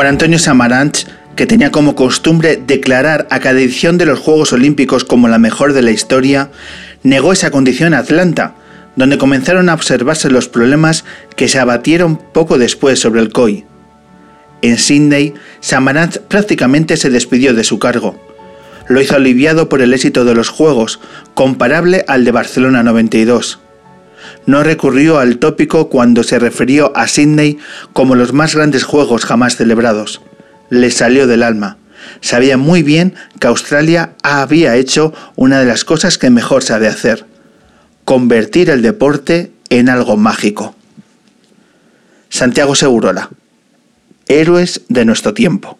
[0.00, 1.04] Juan Antonio Samaranch,
[1.36, 5.74] que tenía como costumbre declarar a cada edición de los Juegos Olímpicos como la mejor
[5.74, 6.50] de la historia,
[7.02, 8.54] negó esa condición a Atlanta,
[8.96, 11.04] donde comenzaron a observarse los problemas
[11.36, 13.66] que se abatieron poco después sobre el COI.
[14.62, 18.18] En Sydney, Samaranch prácticamente se despidió de su cargo.
[18.88, 20.98] Lo hizo aliviado por el éxito de los Juegos,
[21.34, 23.58] comparable al de Barcelona 92
[24.46, 27.58] no recurrió al tópico cuando se refirió a Sydney
[27.92, 30.20] como los más grandes juegos jamás celebrados.
[30.70, 31.78] Le salió del alma.
[32.20, 37.26] Sabía muy bien que Australia había hecho una de las cosas que mejor sabe hacer,
[38.04, 40.74] convertir el deporte en algo mágico.
[42.28, 43.30] Santiago Segurola,
[44.28, 45.78] héroes de nuestro tiempo.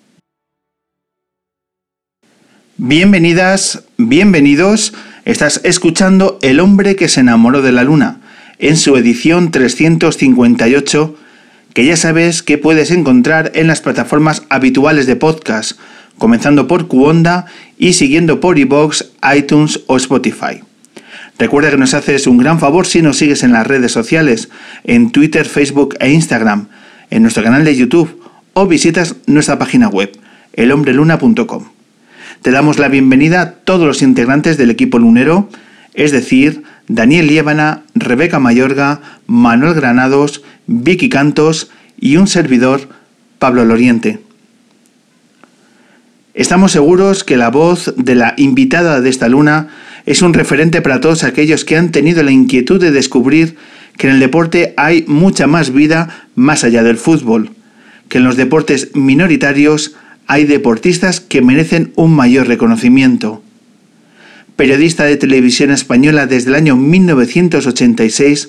[2.77, 4.95] Bienvenidas, bienvenidos.
[5.27, 8.21] Estás escuchando El hombre que se enamoró de la luna,
[8.61, 11.17] en su edición 358,
[11.73, 15.79] que ya sabes que puedes encontrar en las plataformas habituales de podcast,
[16.19, 17.47] comenzando por Cuonda
[17.79, 20.61] y siguiendo por iBox, iTunes o Spotify.
[21.39, 24.51] Recuerda que nos haces un gran favor si nos sigues en las redes sociales,
[24.85, 26.69] en Twitter, Facebook e Instagram,
[27.09, 28.21] en nuestro canal de YouTube
[28.53, 30.13] o visitas nuestra página web,
[30.53, 31.65] elhombreluna.com.
[32.43, 35.49] Te damos la bienvenida a todos los integrantes del equipo lunero,
[35.95, 42.89] es decir, Daniel Liébana, Rebeca Mayorga, Manuel Granados, Vicky Cantos y un servidor,
[43.39, 44.21] Pablo Loriente.
[46.35, 49.69] Estamos seguros que la voz de la invitada de esta luna
[50.07, 53.57] es un referente para todos aquellos que han tenido la inquietud de descubrir
[53.97, 57.51] que en el deporte hay mucha más vida más allá del fútbol,
[58.09, 59.95] que en los deportes minoritarios
[60.27, 63.43] hay deportistas que merecen un mayor reconocimiento
[64.57, 68.49] periodista de televisión española desde el año 1986,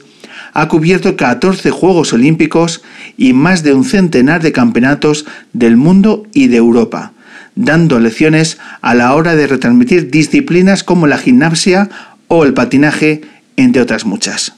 [0.53, 2.81] ha cubierto 14 Juegos Olímpicos
[3.17, 7.13] y más de un centenar de campeonatos del mundo y de Europa,
[7.55, 11.89] dando lecciones a la hora de retransmitir disciplinas como la gimnasia
[12.27, 13.21] o el patinaje,
[13.55, 14.53] entre otras muchas.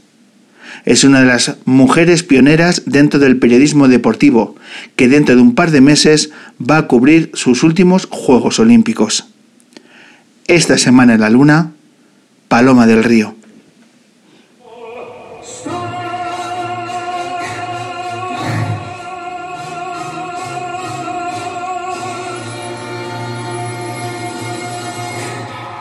[0.86, 4.56] Es una de las mujeres pioneras dentro del periodismo deportivo,
[4.96, 9.33] que dentro de un par de meses va a cubrir sus últimos Juegos Olímpicos.
[10.48, 11.72] Esta semana en la luna,
[12.50, 13.34] Paloma del Río.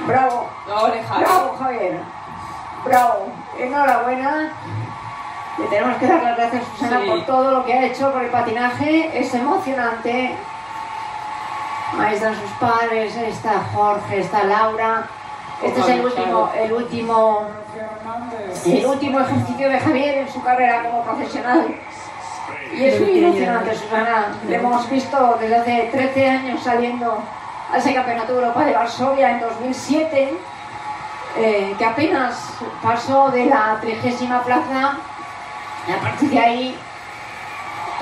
[0.07, 0.49] Bravo.
[0.67, 2.01] Bravo, Javier.
[2.85, 3.33] Bravo.
[3.59, 4.53] Enhorabuena.
[5.59, 8.23] Le tenemos que dar las gracias a Susana por todo lo que ha hecho por
[8.23, 9.19] el patinaje.
[9.19, 10.37] Es emocionante.
[11.99, 15.07] Ahí están sus padres, está Jorge, está Laura.
[15.63, 17.47] Este es el último, el último,
[18.67, 21.67] el último ejercicio de Javier en su carrera como profesional.
[22.75, 24.29] Y es muy emocionante, Susana.
[24.49, 27.19] Le hemos visto desde hace 13 años saliendo
[27.71, 30.35] a ese campeonato de Europa de Varsovia en 2007,
[31.37, 34.97] eh, que apenas pasó de la trigésima plaza.
[35.87, 36.79] Y a partir de ahí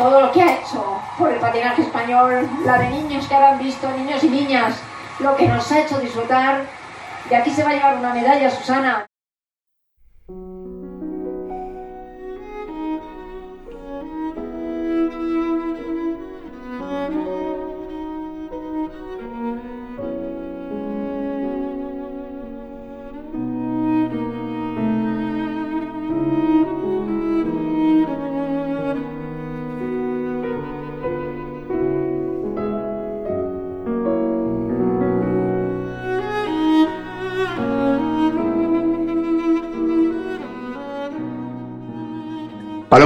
[0.00, 3.90] todo lo que ha hecho por el patinaje español, la de niños que habrán visto,
[3.90, 4.76] niños y niñas,
[5.18, 6.62] lo que nos ha hecho disfrutar.
[7.30, 9.09] Y aquí se va a llevar una medalla, Susana.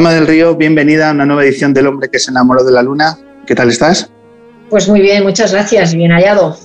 [0.05, 2.83] Paloma del Río, bienvenida a una nueva edición del Hombre que se enamoró de la
[2.83, 3.17] Luna.
[3.47, 4.13] ¿Qué tal estás?
[4.69, 6.59] Pues muy bien, muchas gracias, bien hallado.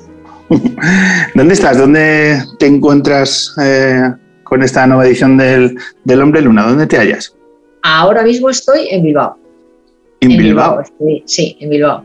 [1.35, 1.77] ¿Dónde estás?
[1.77, 4.11] ¿Dónde te encuentras eh,
[4.43, 6.67] con esta nueva edición del, del, Hombre Luna?
[6.67, 7.33] ¿Dónde te hallas?
[7.81, 9.37] Ahora mismo estoy en Bilbao.
[10.19, 10.83] ¿En, Bilbao?
[11.23, 12.03] sí, en Bilbao.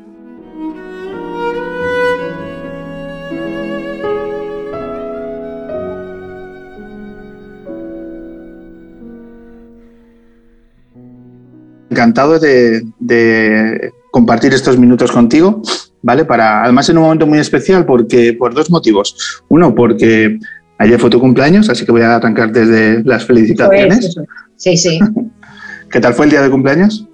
[11.95, 15.63] Encantado de, de compartir estos minutos contigo.
[16.05, 16.27] ¿vale?
[16.27, 19.43] Para, además, en un momento muy especial, porque por dos motivos.
[19.49, 20.39] Uno, porque
[20.79, 24.15] ayer fue tu cumpleaños, así que voy a arrancar desde las felicitaciones.
[24.15, 24.99] Pues, sí, sí.
[25.91, 27.07] ¿Qué tal fue el día de cumpleaños?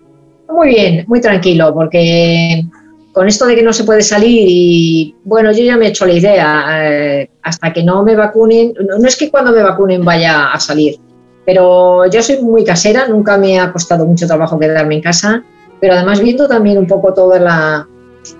[0.49, 2.65] Muy bien, muy tranquilo, porque
[3.13, 6.07] con esto de que no se puede salir y bueno, yo ya me he hecho
[6.07, 10.51] la idea, eh, hasta que no me vacunen, no, es que cuando me vacunen vaya
[10.51, 10.97] a salir,
[11.45, 15.45] pero yo soy muy casera, nunca me ha costado mucho trabajo quedarme en casa,
[15.81, 17.89] pero además viendo también un poco toda la,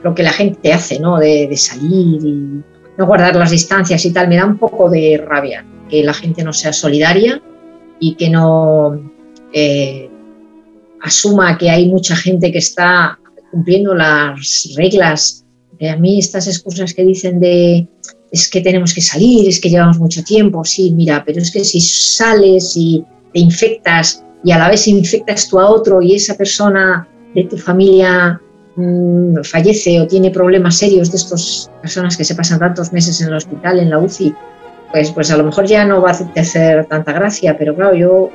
[0.03, 1.19] lo que la gente hace, ¿no?
[1.19, 2.63] De, salir y
[2.97, 6.45] no guardar las distancias y tal, me da un poco de rabia que la gente
[6.45, 7.43] no sea solidaria
[7.99, 9.01] y que no
[9.53, 10.09] eh,
[11.03, 13.19] asuma que hay mucha gente que está
[13.51, 15.45] cumpliendo las reglas.
[15.79, 17.89] Eh, a mí estas excusas que dicen de
[18.31, 21.65] es que tenemos que salir, es que llevamos mucho tiempo, sí, mira, pero es que
[21.65, 26.37] si sales y te infectas y a la vez infectas tú a otro y esa
[26.37, 28.41] persona de tu familia
[28.77, 33.29] Mm, fallece o tiene problemas serios de estas personas que se pasan tantos meses en
[33.29, 34.33] el hospital, en la UCI,
[34.93, 38.31] pues, pues a lo mejor ya no va a hacer tanta gracia, pero claro, yo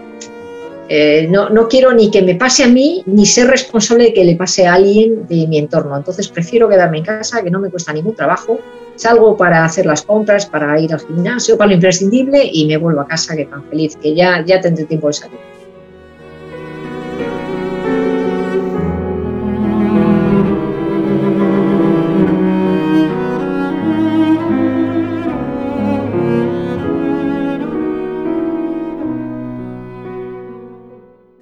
[0.89, 4.25] eh, no, no, quiero ni que me pase a mí, ni ser responsable de que
[4.25, 5.98] le pase a alguien de mi entorno.
[5.98, 8.59] Entonces prefiero quedarme en casa, que no me cuesta ningún trabajo.
[8.95, 13.01] Salgo para hacer las compras, para ir al gimnasio, para lo imprescindible y me vuelvo
[13.01, 15.39] a casa, que tan feliz, que ya, ya tendré tiempo de salir.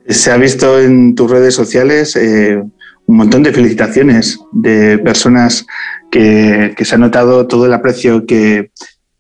[0.08, 2.64] Se ha visto en tus redes sociales eh,
[3.06, 5.66] un montón de felicitaciones de personas
[6.12, 8.72] que, se ha notado todo el aprecio que,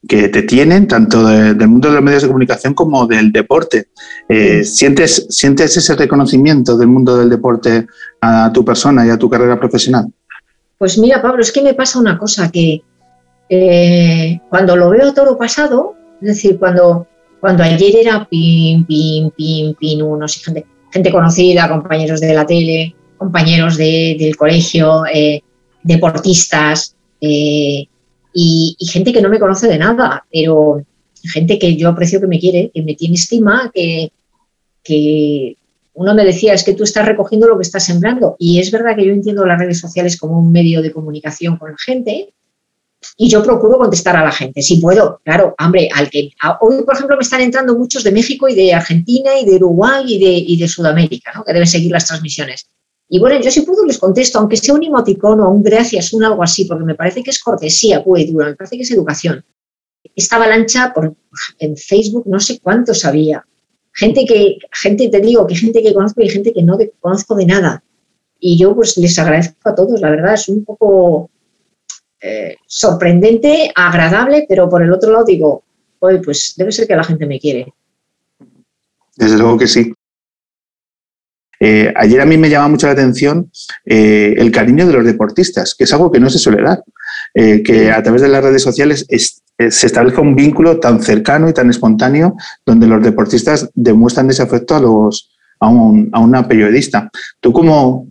[0.08, 3.88] te tienen, tanto del mundo de los medios de comunicación como del deporte.
[4.28, 7.88] Eh, ¿sientes, ¿Sientes ese reconocimiento del mundo del deporte
[8.22, 10.12] a tu persona y a tu carrera profesional?
[10.78, 12.82] Pues mira, Pablo, es que me pasa una cosa que
[13.50, 17.08] eh, cuando lo veo todo pasado, es decir, cuando,
[17.40, 22.46] cuando ayer era pim, pim, pim, pim, unos y gente, gente conocida, compañeros de la
[22.46, 25.42] tele, compañeros del colegio, eh,
[25.82, 27.86] deportistas eh,
[28.34, 30.84] y, gente que no me conoce de nada, pero
[31.24, 34.12] gente que yo aprecio que me quiere, que me tiene estima, que,
[34.84, 35.56] que
[35.94, 38.36] uno me decía, es que tú estás recogiendo lo que estás sembrando.
[38.40, 41.72] Y es verdad que yo entiendo las redes sociales como un medio de comunicación con
[41.72, 42.34] la gente,
[43.18, 46.32] y yo procuro contestar a la gente, si puedo, claro, hombre, al que
[46.62, 50.06] hoy por ejemplo me están entrando muchos de México y de Argentina y de Uruguay
[50.08, 51.44] y de, y de Sudamérica, ¿no?
[51.44, 52.68] que deben seguir las transmisiones.
[53.10, 56.44] Y bueno, yo si puedo les contesto, aunque sea un emoticono, un gracias, un algo
[56.44, 59.44] así, porque me parece que es cortesía pura y dura, me parece que es educación.
[60.16, 61.16] Esta avalancha por,
[61.60, 63.46] en Facebook no sé cuántos había.
[63.94, 67.46] Gente que, gente, te digo, que gente que conozco y gente que no conozco de
[67.46, 67.84] nada.
[68.40, 71.30] Y yo pues les agradezco a todos, la verdad, es un poco
[72.20, 75.64] eh, sorprendente, agradable, pero por el otro lado digo,
[76.00, 77.74] oye, pues debe ser que la gente me quiere.
[79.16, 79.94] Desde luego que sí.
[81.66, 83.50] Eh, ayer a mí me llama mucho la atención
[83.86, 86.84] eh, el cariño de los deportistas, que es algo que no se suele dar,
[87.34, 91.70] que a través de las redes sociales se establezca un vínculo tan cercano y tan
[91.70, 97.10] espontáneo donde los deportistas demuestran ese afecto a, los, a, a una periodista.
[97.40, 98.08] ¿Tú cómo,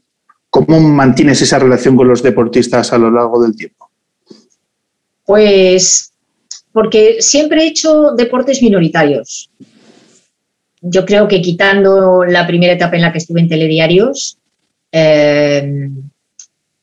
[0.48, 3.90] cómo mantienes esa relación con los deportistas a lo largo del tiempo?
[5.26, 6.12] Pues
[6.72, 9.50] porque siempre he hecho deportes minoritarios.
[10.82, 14.36] Yo creo que quitando la primera etapa en la que estuve en telediarios,
[14.90, 15.88] eh,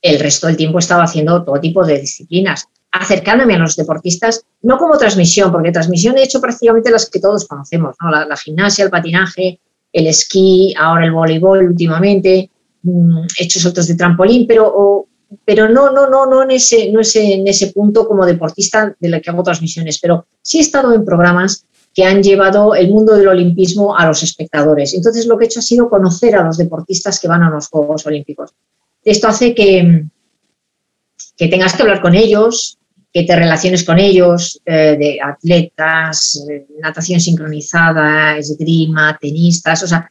[0.02, 4.78] el resto del tiempo estaba haciendo todo tipo de disciplinas, acercándome a los deportistas, no
[4.78, 9.60] como transmisión, porque transmisión he hecho prácticamente las que todos conocemos, la, gimnasia, el patinaje,
[9.92, 12.50] el esquí, ahora el voleibol últimamente,
[12.84, 15.06] mm, he hecho saltos de trampolín, pero
[15.46, 19.20] pero no, no, no, no en ese, no en ese punto como deportista de la
[19.20, 21.66] que hago transmisiones, pero sí he estado en programas
[22.00, 24.94] que han llevado el mundo del olimpismo a los espectadores.
[24.94, 27.68] Entonces lo que he hecho ha sido conocer a los deportistas que van a los
[27.68, 28.52] Juegos Olímpicos.
[29.04, 30.06] Esto hace que,
[31.36, 32.78] que tengas que hablar con ellos,
[33.12, 40.10] que te relaciones con ellos, eh, de atletas, eh, natación sincronizada, esgrima, tenistas, o sea,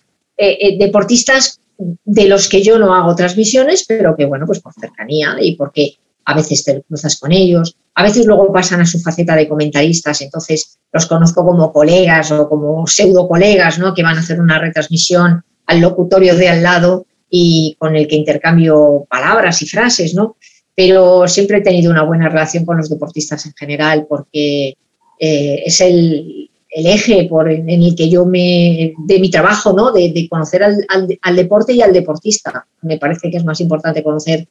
[0.78, 1.58] deportistas
[2.04, 5.94] de los que yo no hago transmisiones, pero que, bueno, pues por cercanía y porque
[6.26, 10.22] a veces te cruzas con ellos, a veces luego pasan a su faceta de comentaristas,
[10.22, 13.92] entonces los conozco como colegas o como pseudo colegas, ¿no?
[13.92, 18.14] Que van a hacer una retransmisión al locutorio de al lado y con el que
[18.14, 20.36] intercambio palabras y frases, ¿no?
[20.76, 24.76] Pero siempre he tenido una buena relación con los deportistas en general porque
[25.18, 29.90] eh, es el, eje por, en el que yo me, de mi trabajo, ¿no?
[29.90, 30.86] De, conocer al,
[31.20, 32.64] al, deporte y al deportista.
[32.82, 34.46] Me parece que es más importante conocer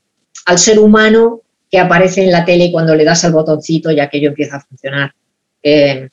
[0.45, 4.29] al ser humano que aparece en la tele cuando le das al botoncito y aquello
[4.29, 5.13] empieza a funcionar.
[5.61, 6.09] Eh,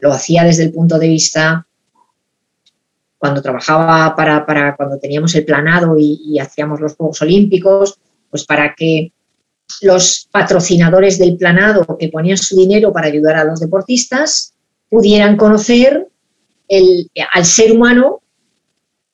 [0.00, 1.66] lo hacía desde el punto de vista
[3.18, 7.98] cuando trabajaba para, para cuando teníamos el planado y, hacíamos los Juegos Olímpicos,
[8.30, 9.12] pues para que
[9.80, 14.54] los patrocinadores del planado que ponían su dinero para ayudar a los deportistas
[14.90, 16.08] pudieran conocer
[16.68, 18.22] el, al ser humano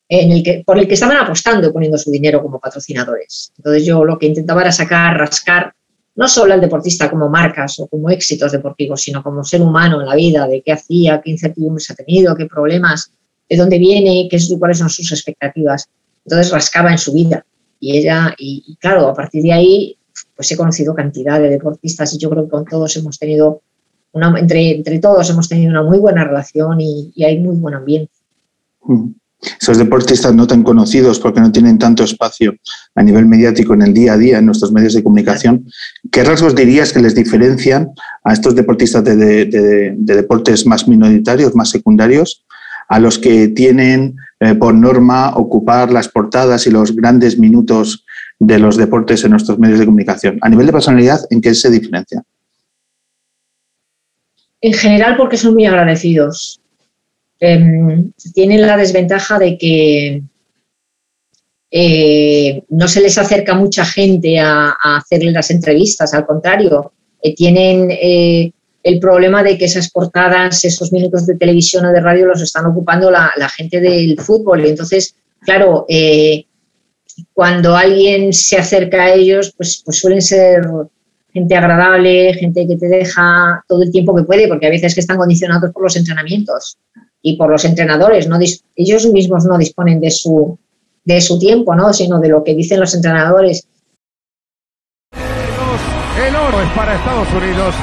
[0.09, 3.53] en el que, por el que estaban apostando poniendo su dinero como patrocinadores.
[3.59, 5.75] Entonces yo lo que intentaba era sacar, rascar
[6.19, 10.07] no solo al deportista como marcas o como éxitos deportivos, sino como ser humano en
[10.09, 13.13] la vida, de qué hacía, qué incertidumbres ha tenido, qué problemas,
[13.49, 15.89] de dónde viene, qué es, cuáles son sus expectativas.
[16.25, 17.47] Entonces rascaba en su vida.
[17.79, 19.97] Y ella, y, claro, a partir de ahí,
[20.35, 23.63] pues he conocido cantidad de deportistas y yo creo que con todos hemos tenido,
[24.11, 28.13] una, entre, entre todos hemos tenido una muy buena relación y, hay muy buen ambiente.
[28.83, 29.11] Mm
[29.61, 32.57] esos deportistas no tan conocidos porque no tienen tanto espacio
[32.95, 35.67] a nivel mediático en el día a día en nuestros medios de comunicación,
[36.11, 37.91] ¿qué rasgos dirías que les diferencian
[38.25, 42.45] a estos deportistas de, deportes más minoritarios, más secundarios,
[42.89, 48.05] a los que tienen eh, por norma ocupar las portadas y los grandes minutos
[48.39, 50.39] de los deportes en nuestros medios de comunicación?
[50.41, 52.25] A nivel de personalidad, ¿en qué se diferencian?
[54.61, 56.61] En general porque son muy agradecidos
[57.41, 60.23] Em, tienen la desventaja de que
[61.71, 66.93] eh, no se les acerca mucha gente a, hacerle las entrevistas, al contrario,
[67.23, 68.51] eh, tienen eh,
[68.83, 72.67] el problema de que esas portadas, esos minutos de televisión o de radio los están
[72.67, 74.65] ocupando la, gente del fútbol.
[74.65, 75.87] Entonces, claro,
[77.33, 80.63] cuando alguien se acerca a ellos, pues, pues suelen ser
[81.33, 85.01] gente agradable, gente que te deja todo el tiempo que puede, porque a veces que
[85.01, 86.79] están condicionados por los entrenamientos
[87.29, 88.27] y por los entrenadores.
[88.29, 88.39] ¿no?
[88.77, 90.59] Ellos mismos no disponen de su,
[91.05, 91.93] de su tiempo, ¿no?
[91.93, 93.67] sino de lo que dicen los entrenadores.
[95.13, 97.75] El oro es para Estados Unidos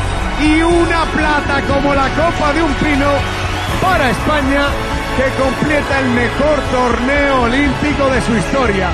[0.44, 3.12] y una plata como la Copa de un Pino
[3.82, 4.68] para España
[5.16, 8.90] que completa el mejor torneo olímpico de su historia.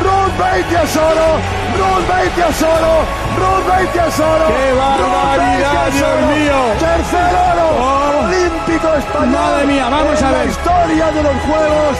[0.41, 1.25] 20 a solo,
[1.77, 2.91] Ruth 20 a solo,
[3.37, 4.45] Ruth 20 a solo.
[4.47, 6.59] ¡Qué barbaridad, Dios mío!
[6.79, 8.25] Tercer oro oh.
[8.25, 9.29] olímpico español.
[9.29, 10.37] Madre mía, vamos a ver.
[10.37, 11.97] La historia de los Juegos.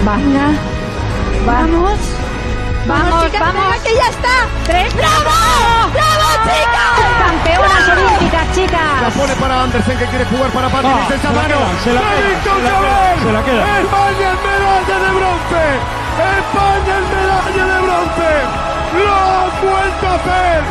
[0.00, 0.48] Venga,
[1.44, 1.98] vamos.
[2.86, 3.76] Vamos, chicas, vamos.
[3.84, 4.36] que ya está.
[4.64, 4.94] Tres.
[4.94, 5.92] ¡Bravo!
[5.92, 6.96] ¡Bravo, chicas!
[7.20, 9.02] Campeonas olímpicas, chicas.
[9.02, 10.88] La pone para Andersen que quiere jugar para Patti.
[10.88, 11.56] Ah, esa mano.
[11.84, 13.22] Se la queda.
[13.22, 13.80] Se la queda.
[13.80, 16.01] España en medalla de bronce.
[16.18, 18.30] España el medalla de bronce.
[19.04, 20.62] Lo ha vuelto a hacer.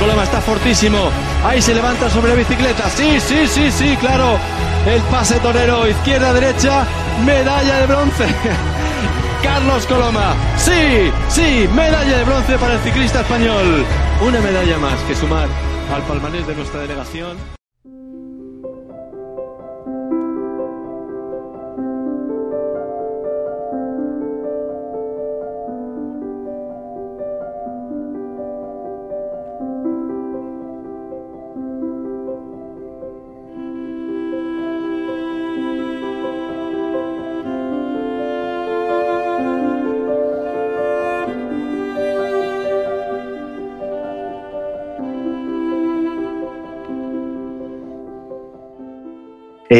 [0.00, 1.10] Coloma está fortísimo.
[1.44, 2.88] Ahí se levanta sobre la bicicleta.
[2.90, 4.38] Sí, sí, sí, sí, claro.
[4.86, 6.84] El pase torero, izquierda, derecha,
[7.24, 8.26] medalla de bronce.
[9.42, 10.34] Carlos Coloma.
[10.56, 13.84] Sí, sí, medalla de bronce para el ciclista español.
[14.20, 15.48] Una medalla más que sumar
[15.94, 17.63] al palmarés de nuestra delegación.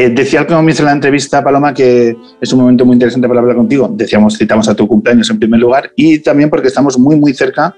[0.04, 3.40] Eh, decía al comienzo de la entrevista, Paloma, que es un momento muy interesante para
[3.40, 3.88] hablar contigo.
[3.90, 7.74] Decíamos, citamos a tu cumpleaños en primer lugar y también porque estamos muy, muy cerca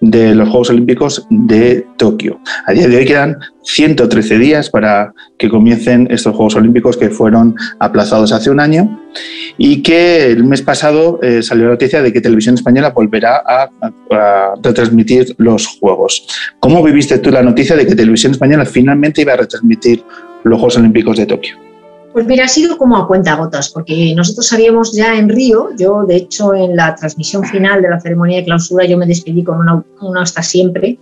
[0.00, 2.40] de los Juegos Olímpicos de Tokio.
[2.66, 7.54] A día de hoy quedan 113 días para que comiencen estos Juegos Olímpicos que fueron
[7.78, 9.00] aplazados hace un año
[9.56, 13.70] y que el mes pasado eh, salió la noticia de que Televisión Española volverá a,
[14.10, 16.26] a, retransmitir los Juegos.
[16.58, 20.02] ¿Cómo viviste tú la noticia de que Televisión Española finalmente iba a retransmitir
[20.42, 21.67] los Juegos Olímpicos de Tokio?
[22.18, 26.02] Pues mira, ha sido como a cuenta gotas, porque nosotros sabíamos ya en Río, yo
[26.04, 29.60] de hecho en la transmisión final de la ceremonia de clausura yo me despedí con
[29.60, 29.84] una,
[30.20, 30.98] hasta siempre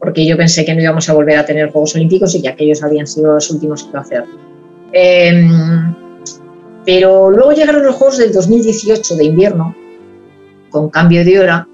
[0.00, 2.82] porque yo pensé que no íbamos a volver a tener Juegos Olímpicos y que aquellos
[2.82, 4.24] habían sido los últimos que iba a hacer.
[4.90, 5.94] Em,
[6.84, 9.76] pero luego llegaron los Juegos del 2018 de invierno,
[10.70, 11.68] con cambio de hora,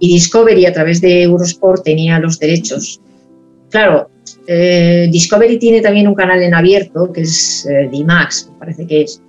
[0.00, 3.00] y Discovery a través de Eurosport tenía los derechos.
[3.70, 4.10] Claro,
[4.46, 9.22] eh, Discovery tiene también un canal en abierto, que es eh, DMAX, parece que es,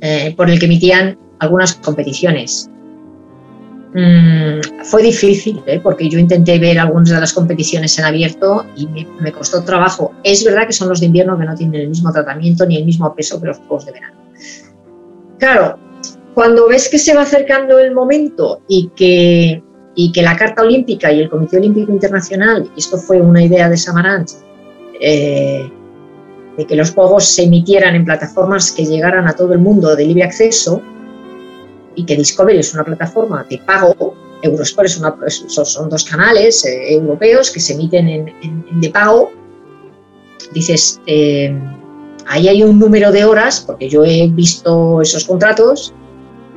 [0.00, 2.68] eh, por el que emitían algunas competiciones.
[3.94, 9.06] Mm, fue difícil, porque yo intenté ver algunas de las competiciones en abierto y me,
[9.20, 10.12] me, costó trabajo.
[10.24, 12.86] Es verdad que son los de invierno que no tienen el mismo tratamiento ni el
[12.86, 14.16] mismo peso que los juegos de verano.
[15.38, 15.78] Claro,
[16.34, 19.62] cuando ves que se va acercando el momento y que
[19.94, 23.68] y que la Carta Olímpica y el Comité Olímpico Internacional, y esto fue una idea
[23.68, 24.32] de Samaranch,
[25.00, 25.70] eh,
[26.56, 30.04] de que los juegos se emitieran en plataformas que llegaran a todo el mundo de
[30.06, 30.82] libre acceso
[31.94, 36.94] y que Discovery es una plataforma de pago, Eurosport es una, son dos canales eh,
[36.94, 39.30] europeos que se emiten en, de pago,
[40.52, 41.56] dices, eh,
[42.26, 45.94] ahí hay un número de horas, porque yo he visto esos contratos,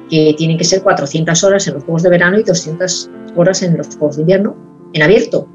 [0.10, 3.78] que tienen que ser 400 horas en los Juegos de Verano y 200 horas en
[3.78, 4.56] los Juegos de Invierno,
[4.94, 5.48] en abierto.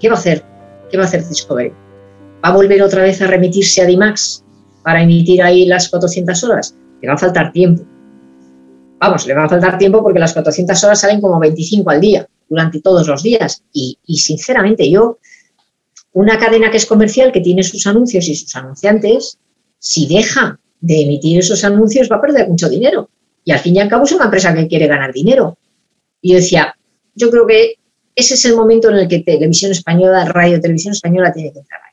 [0.00, 0.44] ¿Qué va a hacer?
[0.90, 1.70] ¿Qué va a hacer Discovery?
[2.44, 4.44] ¿Va a volver otra vez a remitirse a DIMAX
[4.82, 6.76] para emitir ahí las 400 horas?
[7.00, 7.84] Le va a faltar tiempo.
[8.98, 12.28] Vamos, le va a faltar tiempo porque las 400 horas salen como 25 al día,
[12.48, 13.62] durante todos los días.
[13.72, 15.18] Y, y sinceramente yo,
[16.12, 19.38] una cadena que es comercial, que tiene sus anuncios y sus anunciantes,
[19.78, 23.08] si deja de emitir esos anuncios va a perder mucho dinero.
[23.44, 25.56] Y al fin y al cabo es una empresa que quiere ganar dinero.
[26.20, 26.76] Y yo decía,
[27.14, 27.76] yo creo que
[28.14, 31.80] ese es el momento en el que Televisión Española, Radio Televisión Española tiene que entrar
[31.82, 31.92] ahí.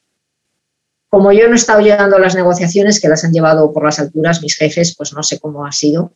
[1.07, 3.99] Como yo no he estado llegando a las negociaciones, que las han llevado por las
[3.99, 6.13] alturas mis jefes, pues no sé cómo ha sido,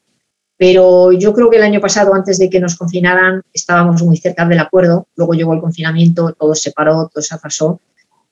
[0.58, 4.45] pero yo creo que el año pasado, antes de que nos confinaran, estábamos muy cerca
[4.45, 7.80] del acuerdo, luego llegó el confinamiento, todo se paró, todo se pasó,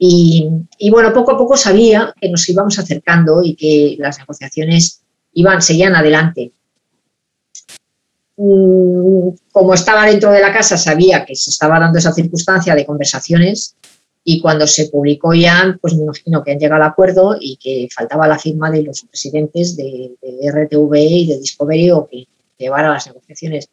[0.03, 5.03] y, y, bueno, poco a poco sabía que nos íbamos acercando y que las negociaciones
[5.33, 6.51] iban, seguían adelante.
[8.35, 12.83] Mm, como estaba dentro de la casa, sabía que se estaba dando esa circunstancia de
[12.83, 13.75] conversaciones
[14.23, 17.87] y cuando se publicó ya, pues me imagino que han llegado al acuerdo y que
[17.93, 23.05] faltaba la firma de los presidentes de, RTV y de Discovery o que llevara las
[23.05, 23.69] negociaciones.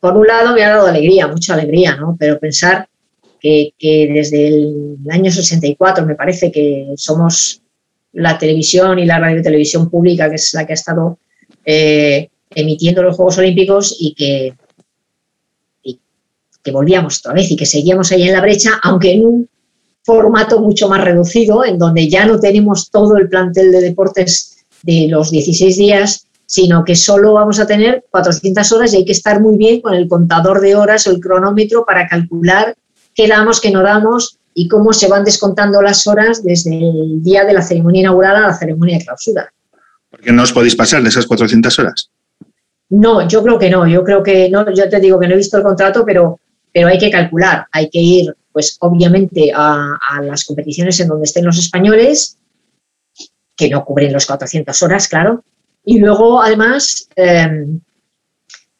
[0.00, 2.16] Por un lado me ha dado alegría, mucha alegría, ¿no?
[2.18, 2.88] Pero pensar
[3.40, 3.72] que,
[4.12, 7.62] desde el año 64 me parece que somos
[8.12, 11.18] la televisión y la radio televisión pública, que es la que ha estado
[11.64, 14.54] eh, emitiendo los Juegos Olímpicos y que,
[16.62, 19.48] que volvíamos otra vez y que seguíamos ahí en la brecha, aunque en un
[20.02, 25.06] formato mucho más reducido, en donde ya no tenemos todo el plantel de deportes de
[25.08, 29.40] los 16 días, sino que solo vamos a tener 400 horas y hay que estar
[29.40, 32.74] muy bien con el contador de horas o el cronómetro para calcular
[33.18, 37.44] qué damos, qué no damos y cómo se van descontando las horas desde el día
[37.44, 39.52] de la ceremonia inaugural a la ceremonia de clausura.
[40.08, 42.10] ¿Por qué no os podéis pasar de esas 400 horas?
[42.90, 43.88] No, yo creo que no.
[43.88, 44.72] Yo creo que no.
[44.72, 46.38] Yo te digo que no he visto el contrato, pero,
[46.72, 47.66] pero hay que calcular.
[47.72, 52.38] Hay que ir, pues, obviamente, a, las competiciones en donde estén los españoles,
[53.56, 55.42] que no cubren los 400 horas, claro.
[55.84, 57.80] Y luego, además, em,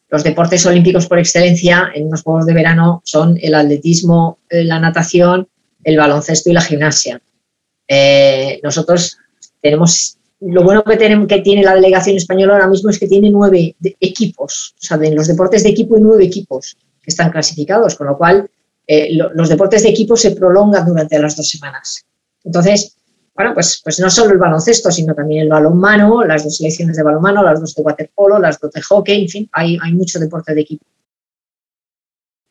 [0.09, 4.79] los deportes olímpicos por excelencia en los Juegos de Verano son el atletismo, eh, la
[4.79, 5.47] natación,
[5.83, 7.21] el baloncesto y la gimnasia.
[7.87, 9.17] Eh, nosotros
[9.61, 13.29] tenemos, lo bueno que, tenemos, que tiene la delegación española ahora mismo es que tiene
[13.29, 17.95] nueve equipos, o sea, en los deportes de equipo hay nueve equipos que están clasificados,
[17.95, 18.49] con lo cual
[18.87, 22.05] eh, los deportes de equipo se prolongan durante las dos semanas.
[22.43, 22.95] Entonces,
[23.39, 27.03] bueno, pues, pues no solo el baloncesto, sino también el balonmano, las dos selecciones de
[27.03, 30.53] balonmano, las dos de waterpolo, las dos de hockey, en fin, hay, hay mucho deporte
[30.53, 30.85] de equipo.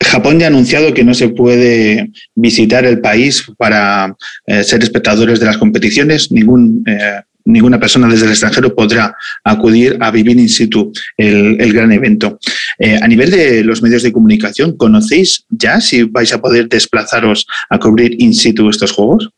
[0.03, 5.39] Japón ya ha anunciado que no se puede visitar el país para eh, ser espectadores
[5.39, 6.31] de las competiciones.
[6.31, 11.71] Ningún, eh, ninguna persona desde el extranjero podrá acudir a vivir in situ el, el
[11.71, 12.39] gran evento.
[12.79, 17.45] Eh, a nivel de los medios de comunicación, ¿conocéis ya si vais a poder desplazaros
[17.69, 19.29] a cubrir in situ estos juegos?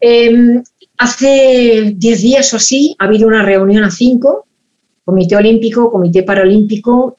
[0.00, 0.62] Eh,
[0.98, 4.46] hace 10 días o así ha habido una reunión a cinco,
[5.04, 7.18] Comité Olímpico, Comité Paralímpico,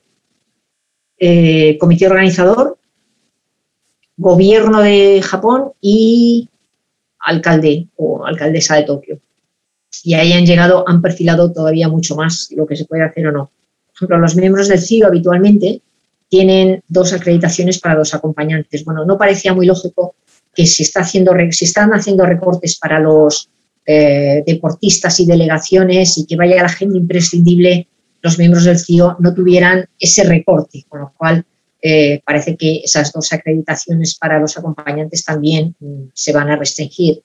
[1.18, 2.78] eh, Comité Organizador,
[4.16, 6.50] Gobierno de Japón y
[7.20, 9.20] alcalde o alcaldesa de Tokio.
[10.04, 13.32] Y ahí han llegado, han perfilado todavía mucho más lo que se puede hacer o
[13.32, 13.46] no.
[13.46, 15.82] Por ejemplo, los miembros del CIO habitualmente
[16.30, 18.86] tienen dos acreditaciones para dos acompañantes.
[18.86, 20.16] Bueno, no parecía muy lógico
[20.60, 23.50] que se, están haciendo recortes para los
[23.86, 27.88] eh, deportistas y delegaciones y que vaya la gente imprescindible,
[28.22, 31.46] los miembros del CIO no tuvieran ese recorte, con lo cual
[31.82, 37.24] eh, parece que esas dos acreditaciones para los acompañantes también mm, se van a restringir.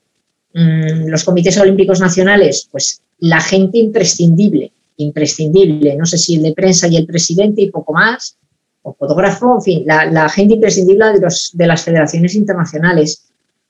[0.52, 6.52] Mm, los comités olímpicos nacionales, pues la gente imprescindible, imprescindible, no sé si el de
[6.52, 8.36] prensa y el presidente y poco más,
[8.84, 13.24] o fotógrafo, en fin, la, gente imprescindible de, los, de las federaciones internacionales.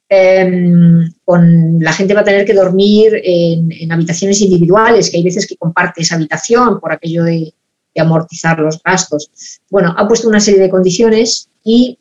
[0.08, 5.46] Em, con, la gente va a tener que dormir en, habitaciones individuales, que hay veces
[5.46, 7.54] que comparte esa habitación por aquello de,
[7.96, 9.30] amortizar los gastos.
[9.70, 11.96] Bueno, ha puesto una serie de condiciones y,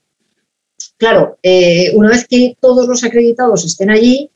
[0.97, 4.32] claro, eh, una vez que todos los acreditados estén allí,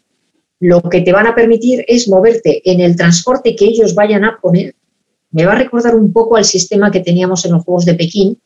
[0.59, 4.39] lo que te van a permitir es moverte en el transporte que ellos vayan a
[4.39, 4.75] poner.
[5.31, 8.39] Me va a recordar un poco al sistema que teníamos en los Juegos de Pekín,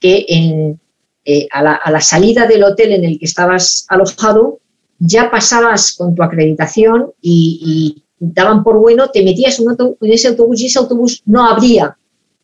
[0.00, 0.80] que en,
[1.24, 4.60] eh, a, la, salida del hotel en el que estabas alojado
[4.98, 9.66] ya pasabas con tu acreditación y, daban por bueno, te metías en,
[10.10, 11.98] ese autobús y ese autobús no abría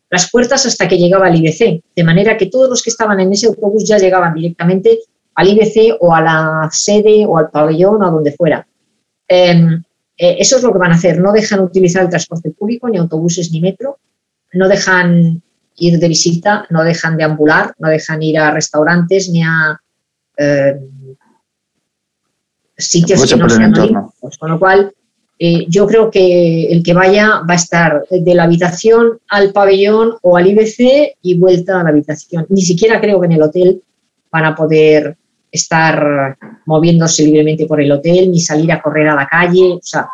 [0.09, 3.31] las puertas hasta que llegaba al IBC, de manera que todos los que estaban en
[3.33, 4.99] ese autobús ya llegaban directamente
[5.33, 8.67] al IBC o a la sede o al pabellón o a donde fuera.
[9.27, 9.81] Em,
[10.17, 12.97] eh, eso es lo que van a hacer, no dejan utilizar el transporte público, ni
[12.97, 13.97] autobuses ni metro,
[14.53, 15.41] no dejan
[15.77, 19.79] ir de visita, no dejan de ambular, no dejan ir a restaurantes ni a
[20.37, 20.79] eh,
[22.77, 23.73] sitios que no sean.
[24.39, 24.93] Con lo cual,
[25.39, 30.15] eh, yo creo que el que vaya va a estar de la habitación al pabellón
[30.21, 32.45] o al IBC y vuelta a la habitación.
[32.49, 33.81] Ni siquiera creo que en el hotel
[34.31, 35.17] van a poder
[35.51, 39.73] estar moviéndose libremente por el hotel ni salir a correr a la calle.
[39.73, 40.07] O sea,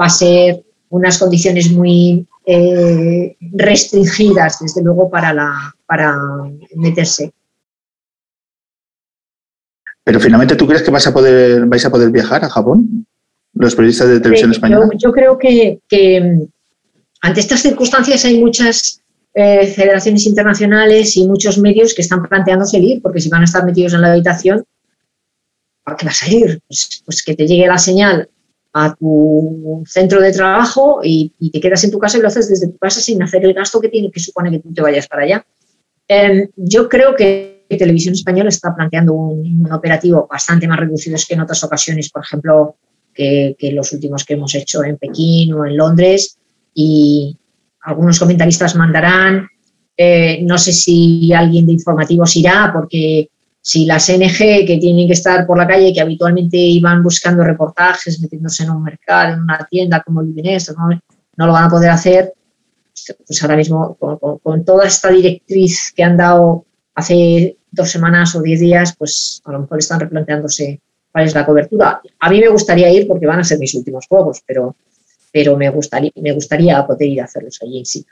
[0.00, 6.16] va a ser unas condiciones muy eh, restringidas, desde luego, para, la, para
[6.76, 7.32] meterse.
[10.04, 13.04] Pero finalmente, ¿tú crees que vas a poder, vais a poder viajar a Japón?
[13.52, 14.88] Los periodistas de televisión española.
[14.96, 15.80] Yo, creo que,
[17.20, 19.02] ante estas circunstancias hay muchas
[19.34, 23.64] eh, federaciones internacionales y muchos medios que están planteando seguir, porque si van a estar
[23.64, 24.64] metidos en la habitación,
[25.82, 26.60] ¿para qué vas a ir?
[26.68, 28.28] Pues, pues que te llegue la señal
[28.78, 32.68] a tu centro de trabajo y, te quedas en tu casa y lo haces desde
[32.68, 35.22] tu casa sin hacer el gasto que tiene que supone que tú te vayas para
[35.22, 35.46] allá.
[36.06, 41.40] Em, yo creo que Televisión Española está planteando un, operativo bastante más reducido que en
[41.40, 42.76] otras ocasiones, por ejemplo,
[43.14, 46.36] que, los últimos que hemos hecho en Pekín o en Londres
[46.74, 47.34] y
[47.80, 49.48] algunos comentaristas mandarán.
[49.96, 53.30] Eh, no sé si alguien de informativos irá porque
[53.66, 58.20] si las NG que tienen que estar por la calle, que habitualmente iban buscando reportajes,
[58.20, 61.00] metiéndose en un mercado, en una tienda como el ¿no?
[61.36, 62.32] no lo van a poder hacer,
[63.26, 63.96] pues ahora mismo
[64.40, 69.50] con, toda esta directriz que han dado hace dos semanas o diez días, pues a
[69.50, 72.00] lo mejor están replanteándose cuál es la cobertura.
[72.20, 74.76] A mí me gustaría ir porque van a ser mis últimos juegos, pero,
[75.32, 78.06] pero me, gustaría, me gustaría poder ir a hacerlos allí en sí.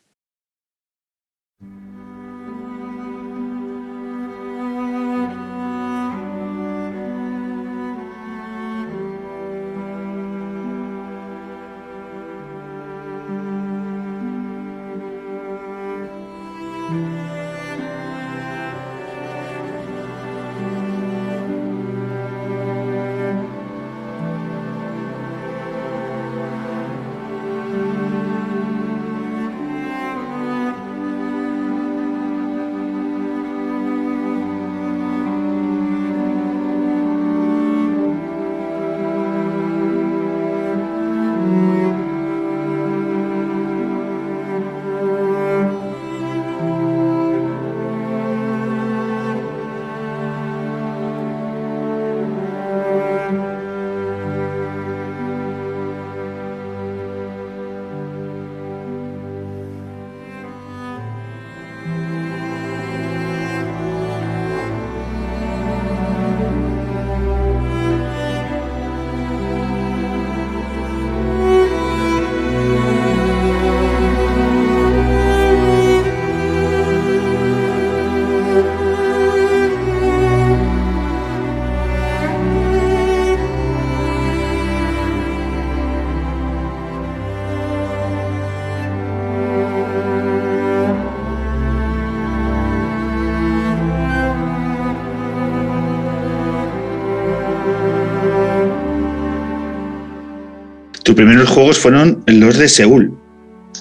[101.04, 103.16] Tus primeros juegos fueron los de Seúl.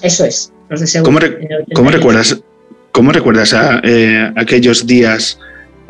[0.02, 1.04] Eso es, los de Seúl.
[1.04, 2.42] ¿Cómo, recuerdas,
[2.92, 5.38] cómo recuerdas a, eh, aquellos días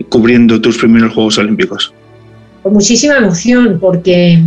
[0.08, 1.92] cubriendo tus primeros Juegos Olímpicos?
[2.62, 4.42] Con muchísima emoción, porque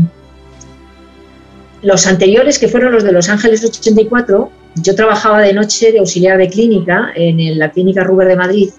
[1.82, 6.38] los anteriores, que fueron los de Los Ángeles 84, yo trabajaba de noche de auxiliar
[6.38, 8.69] de clínica en la clínica Ruber de Madrid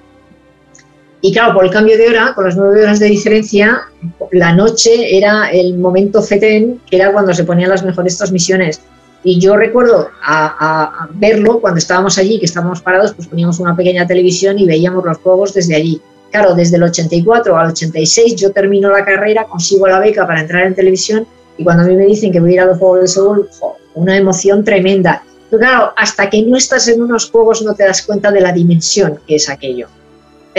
[1.20, 3.82] Y claro, por el cambio de hora, con las nueve horas de diferencia,
[4.30, 8.80] la noche era el momento FETEN, que era cuando se ponían las mejores transmisiones.
[9.24, 14.06] Y yo recuerdo a, verlo cuando estábamos allí, que estábamos parados, pues poníamos una pequeña
[14.06, 16.00] televisión y veíamos los juegos desde allí.
[16.30, 20.66] Claro, desde el 84 al 86 yo termino la carrera, consigo la beca para entrar
[20.66, 21.26] en televisión
[21.56, 23.48] y cuando a mí me dicen que voy a ir a los Juegos de Seúl,
[23.94, 25.22] una emoción tremenda.
[25.50, 28.52] Pero claro, hasta que no estás en unos juegos no te das cuenta de la
[28.52, 29.88] dimensión que es aquello.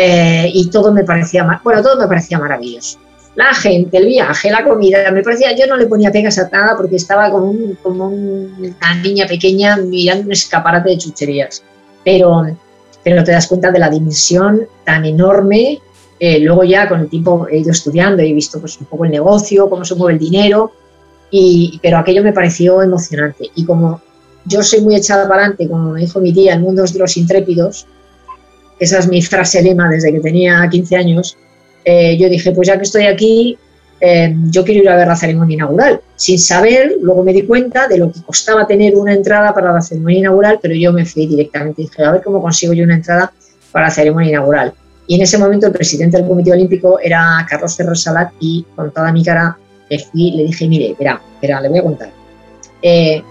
[0.01, 2.97] Eh, y todo me parecía, bueno, todo me parecía maravilloso.
[3.35, 6.77] La gente, el viaje, la comida, me parecía, yo no le ponía pegas a nada
[6.77, 11.63] porque estaba como, como una niña pequeña mirando un escaparate de chucherías.
[12.05, 12.47] Pero,
[13.03, 15.81] pero te das cuenta de la dimensión tan enorme.
[16.17, 19.11] Eh, luego ya con el tiempo he ido estudiando, he visto pues un poco el
[19.11, 20.71] negocio, cómo se mueve el dinero,
[21.29, 23.49] y, pero aquello me pareció emocionante.
[23.53, 24.01] Y como
[24.45, 26.99] yo soy muy echada para adelante, como me dijo mi tía, el mundo es de
[26.99, 27.85] los intrépidos,
[28.79, 31.37] esa es mi frase lema desde que tenía 15 años,
[31.85, 33.57] eh, yo dije, pues ya que estoy aquí,
[34.01, 36.01] eh, yo quiero ir a ver la ceremonia inaugural.
[36.15, 39.81] Sin saber, luego me di cuenta de lo que costaba tener una entrada para la
[39.81, 41.81] ceremonia inaugural, pero yo me fui directamente.
[41.81, 43.31] Dije, a ver cómo consigo yo una entrada
[43.71, 44.73] para la ceremonia inaugural.
[45.07, 48.91] Y en ese momento el presidente del Comité Olímpico era Carlos Ferrer Salat y con
[48.91, 49.57] toda mi cara
[49.89, 52.11] le fui, le dije, mire, espera, espera, le voy a contar.
[52.81, 53.23] Eh,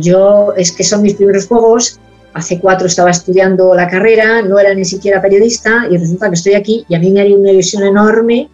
[0.00, 2.00] yo, es que son mis primeros juegos,
[2.36, 6.54] hace cuatro estaba estudiando la carrera, no era ni siquiera periodista y resulta que estoy
[6.54, 8.50] aquí y a mí me haría una ilusión enorme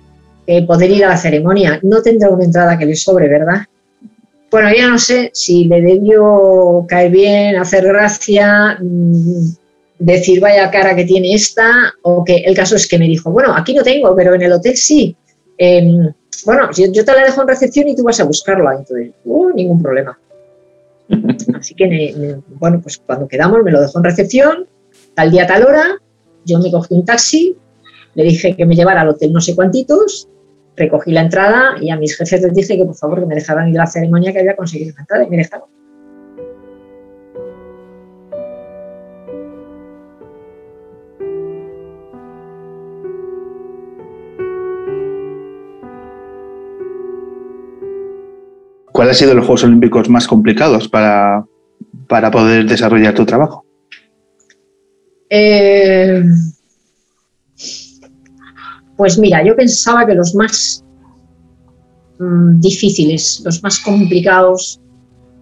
[0.47, 1.81] eh, poder ir a la ceremonia.
[1.83, 3.67] No tendrá una entrada que le sobre, ¿verdad?
[4.53, 9.49] Bueno, ya no sé si le debió caer bien, hacer gracia, mm,
[9.99, 13.53] decir vaya cara que tiene esta, o que el caso es que me dijo, bueno,
[13.57, 15.17] aquí no tengo, pero en el hotel sí.
[15.59, 16.13] Em,
[16.45, 18.77] bueno, yo, te la dejo en recepción y tú vas a buscarla.
[18.79, 20.17] Entonces, uh, ningún problema.
[21.55, 24.67] Así que, bueno, pues cuando quedamos me lo dejó en recepción,
[25.15, 25.99] tal día, tal hora,
[26.45, 27.57] yo me cogí un taxi,
[28.15, 30.29] le dije que me llevara al hotel no sé cuantitos,
[30.77, 33.69] recogí la entrada y a mis jefes les dije que por favor que me dejaran
[33.69, 35.69] ir a la ceremonia que había conseguido la entrada y me dejaron.
[49.03, 51.45] ¿Cuál ha sido los Juegos Olímpicos más complicados para,
[52.07, 53.67] para poder desarrollar tu trabajo?
[55.29, 56.23] Eh,
[58.97, 60.85] pues mira, yo pensaba que los más
[62.21, 64.81] mm, difíciles, los más complicados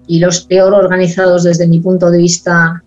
[0.06, 2.82] y los peor organizados desde mi punto de vista,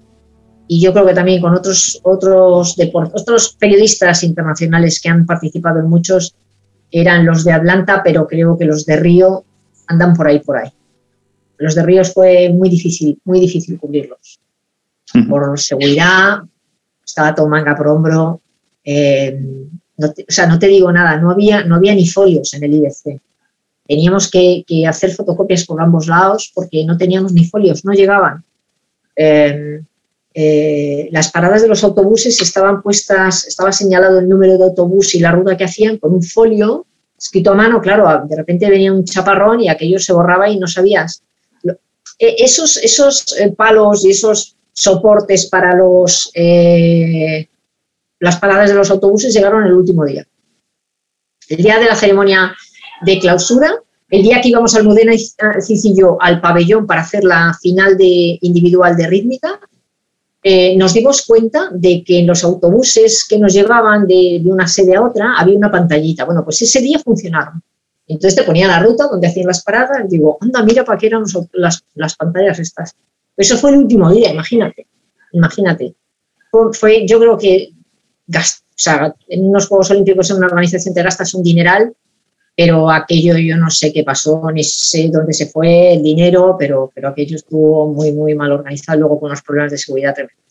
[0.68, 2.76] y yo creo que también con otros, otros,
[3.14, 6.36] otros periodistas internacionales que han participado en muchos,
[6.90, 9.46] eran los de Atlanta, pero creo que los de Río
[9.88, 10.70] andan por ahí, por ahí.
[11.58, 14.40] Los de Ríos fue muy difícil, muy difícil cubrirlos.
[15.30, 16.40] Por seguridad,
[17.06, 18.42] estaba todo manga por hombro.
[18.84, 19.40] Eh,
[19.98, 23.22] o sea, no te digo nada, no había, no había ni folios en el IBC.
[23.88, 28.44] Teníamos que, hacer fotocopias por ambos lados porque no teníamos ni folios, no llegaban.
[29.16, 29.82] Eh,
[30.34, 35.20] eh, las paradas de los autobuses estaban puestas, estaba señalado el número de autobús y
[35.20, 36.88] la ruta que hacían con un folio
[37.24, 40.68] escrito a mano, claro, de repente venía un chaparrón y aquello se borraba y no
[40.68, 41.24] sabías.
[42.20, 47.48] E, esos, esos eh, palos y esos soportes para los, eh,
[48.20, 50.28] las paradas de los autobuses llegaron el último día.
[51.48, 52.54] El día de la ceremonia
[53.06, 53.74] de clausura,
[54.10, 55.14] el día que íbamos al Modena
[55.62, 59.60] Cicillo al pabellón para hacer la final de individual de rítmica,
[60.44, 64.96] eh, nos dimos cuenta de que en los autobuses que nos llevaban de, una sede
[64.96, 66.26] a otra había una pantallita.
[66.26, 67.64] Bueno, pues ese día funcionaron.
[68.06, 70.10] Entonces te ponía la ruta donde hacían las paradas.
[70.10, 72.94] Digo, anda, mira para qué eran las, pantallas estas.
[73.38, 74.86] Eso fue el último día, imagínate.
[75.32, 75.96] Imagínate.
[76.74, 77.72] Fue, yo creo que
[79.28, 81.96] en unos Juegos Olímpicos en una organización te gastas un dineral
[82.56, 86.92] pero aquello yo no sé qué pasó, ni sé dónde se fue el dinero, pero,
[86.94, 90.43] pero aquello estuvo muy, muy mal organizado, luego con unos problemas de seguridad tremendos.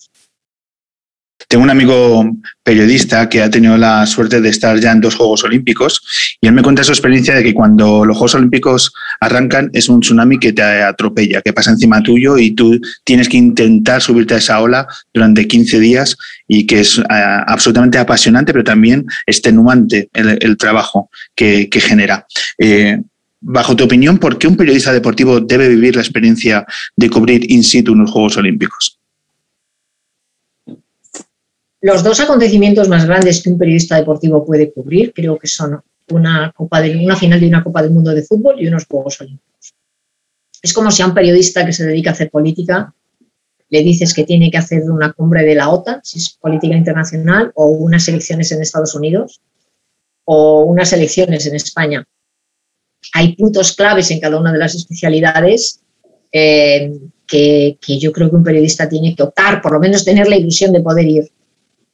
[1.53, 2.25] Tengo un amigo
[2.63, 6.01] periodista que ha tenido la suerte de estar ya en dos Juegos Olímpicos
[6.41, 10.01] y él me cuenta su experiencia de que cuando los Juegos Olímpicos arrancan es un
[10.01, 14.39] tsunami que te atropella, que pasa encima tuyo y tú tienes que intentar subirte a
[14.39, 16.17] esa ola durante 15 días
[16.49, 22.27] y que es eh, absolutamente apasionante, pero también extenuante el, trabajo que, genera.
[22.57, 22.99] Eh,
[23.43, 26.65] bajo tu opinión, ¿por qué un periodista deportivo debe vivir la experiencia
[26.97, 29.02] de cubrir in situ unos Juegos Olímpicos?
[31.83, 36.55] Los dos acontecimientos más grandes que un periodista deportivo puede cubrir creo que son una,
[37.19, 39.75] final de una Copa del Mundo de Fútbol y unos Juegos Olímpicos.
[40.63, 42.95] Es como si a un periodista que se dedica a hacer política
[43.69, 47.51] le dices que tiene que hacer una cumbre de la OTAN, si es política internacional,
[47.55, 49.41] o unas elecciones en Estados Unidos,
[50.25, 52.05] o unas elecciones en España.
[53.15, 55.81] Hay puntos claves en cada una de las especialidades
[56.31, 56.93] eh,
[57.27, 60.73] que, yo creo que un periodista tiene que optar, por lo menos tener la ilusión
[60.73, 61.33] de poder ir.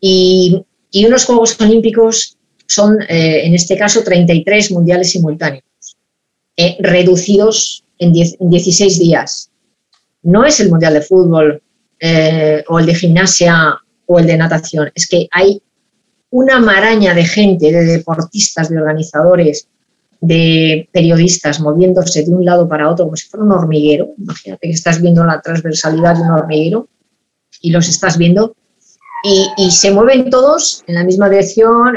[0.00, 0.64] Y,
[1.06, 5.64] unos Juegos Olímpicos son, eh, en este caso, 33 mundiales simultáneos,
[6.56, 9.50] eh, reducidos en, en 16 días.
[10.22, 11.62] No es el Mundial de Fútbol
[12.00, 14.90] eh, o el de gimnasia o el de natación.
[14.94, 15.60] Es que hay
[16.30, 19.68] una maraña de gente, de deportistas, de organizadores,
[20.20, 24.14] de periodistas moviéndose de un lado para otro como si fuera un hormiguero.
[24.18, 26.88] Imagínate que estás viendo la transversalidad de un hormiguero
[27.60, 28.54] y los estás viendo
[29.22, 31.94] y, se mueven todos en la misma dirección.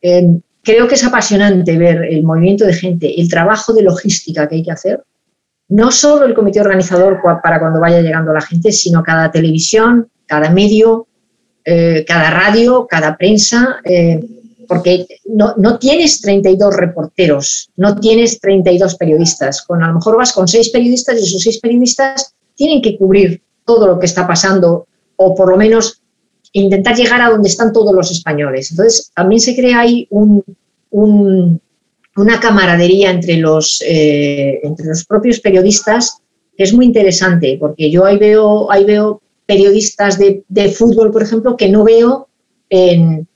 [0.00, 0.28] Eh,
[0.62, 4.62] creo que es apasionante ver el movimiento de gente, el trabajo de logística que hay
[4.62, 5.02] que hacer
[5.72, 10.50] no solo el comité organizador para cuando vaya llegando la gente, sino cada televisión, cada
[10.50, 11.06] medio,
[11.64, 14.20] eh, cada radio, cada prensa, eh,
[14.68, 20.34] porque no, no, tienes 32 reporteros, no tienes 32 periodistas, con a lo mejor vas
[20.34, 24.86] con seis periodistas y esos seis periodistas tienen que cubrir todo lo que está pasando
[25.16, 26.01] o por lo menos
[26.52, 28.70] intentar llegar a donde están todos los españoles.
[28.70, 30.44] Entonces, también se crea ahí un,
[32.16, 36.18] una camaradería entre los, eh, entre los propios periodistas
[36.56, 41.56] que es muy interesante, porque yo ahí veo, ahí veo periodistas de, fútbol, por ejemplo,
[41.56, 42.28] que no veo
[42.68, 43.26] en,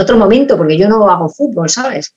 [0.00, 2.14] otro momento, porque yo no hago fútbol, ¿sabes?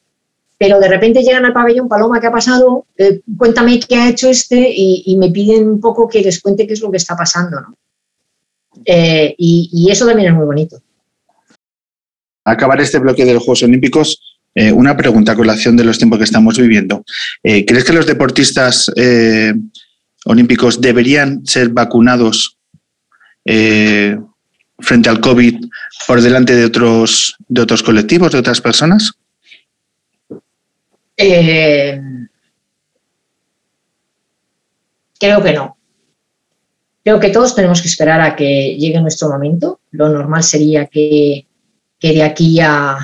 [0.58, 2.86] Pero de repente llegan al pabellón, Paloma, ¿qué ha pasado?
[2.97, 6.73] Eh, cuéntame qué ha hecho este y, me piden un poco que les cuente qué
[6.73, 7.75] es lo que está pasando, ¿no?
[8.86, 10.82] Eh, y, y eso también es muy bonito.
[12.44, 15.98] Acabar este bloque de los Juegos Olímpicos eh, una pregunta con la acción de los
[15.98, 17.06] tiempos que estamos viviendo.
[17.44, 18.92] Eh, ¿Crees que los deportistas
[20.26, 22.58] olímpicos deberían ser vacunados
[23.46, 25.65] frente al COVID
[26.08, 29.13] por delante de otros, de otros colectivos, de otras personas?
[35.20, 35.79] creo que no.
[37.10, 39.80] Creo que todos tenemos que esperar a que llegue nuestro momento.
[39.89, 41.48] Lo normal sería que,
[41.98, 43.00] que de aquí a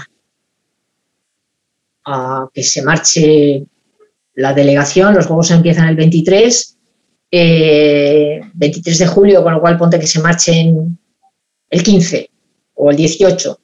[2.54, 3.66] que se marche
[4.36, 6.78] la delegación, los juegos empiezan el 23,
[7.32, 11.00] 23 eh, de julio, con lo cual ponte que se marchen
[11.72, 12.30] el 15
[12.76, 13.60] o el 18.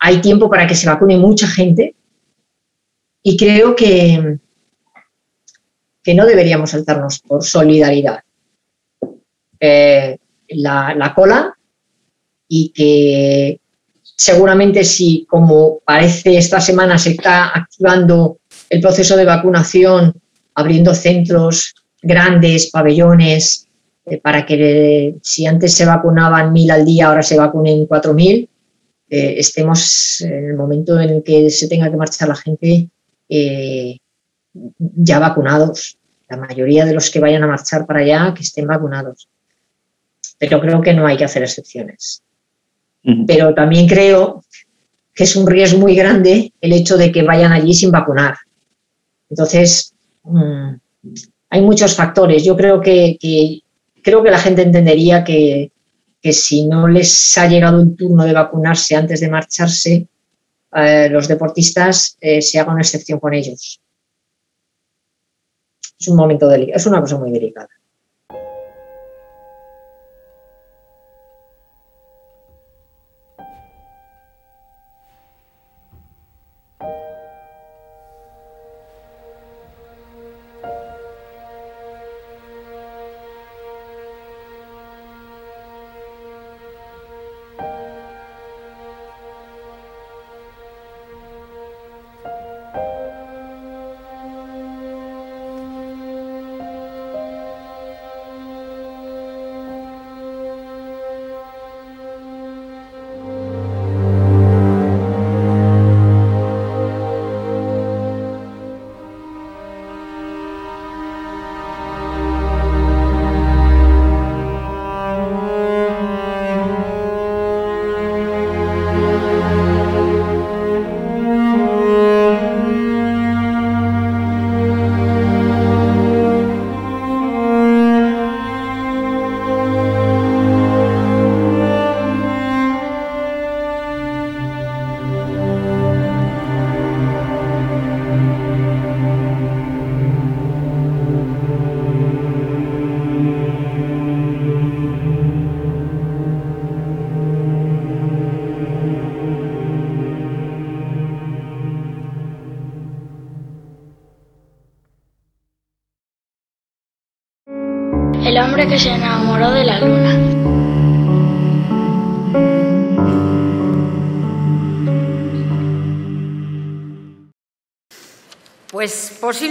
[0.00, 1.96] Hay tiempo para que se vacune mucha gente
[3.22, 4.40] y creo que,
[6.02, 8.22] que no deberíamos saltarnos por solidaridad.
[9.64, 11.56] Eh, la, la cola
[12.48, 13.60] y que
[14.16, 20.14] seguramente si, como parece esta semana, se está activando el proceso de vacunación,
[20.56, 23.68] abriendo centros grandes, pabellones,
[24.04, 28.48] eh, para que si antes se vacunaban mil al día, ahora se vacunen cuatro mil,
[29.08, 32.88] eh, estemos en el momento en el que se tenga que marchar la gente
[33.28, 33.96] eh,
[34.52, 35.98] ya vacunados.
[36.28, 39.28] La mayoría de los que vayan a marchar para allá, que estén vacunados.
[40.42, 42.22] Pero creo que no hay que hacer excepciones
[43.26, 44.44] pero también creo
[45.14, 48.36] que es un riesgo muy grande el hecho de que vayan allí sin vacunar.
[49.28, 50.74] Entonces, mm,
[51.50, 52.44] hay muchos factores.
[52.44, 53.18] Yo creo que,
[54.02, 55.70] creo que la gente entendería que,
[56.22, 60.06] si no les ha llegado el turno de vacunarse antes de marcharse,
[60.74, 63.80] eh, los deportistas eh, se haga una excepción con ellos.
[65.98, 67.68] Es un momento delicado, es una cosa muy delicada.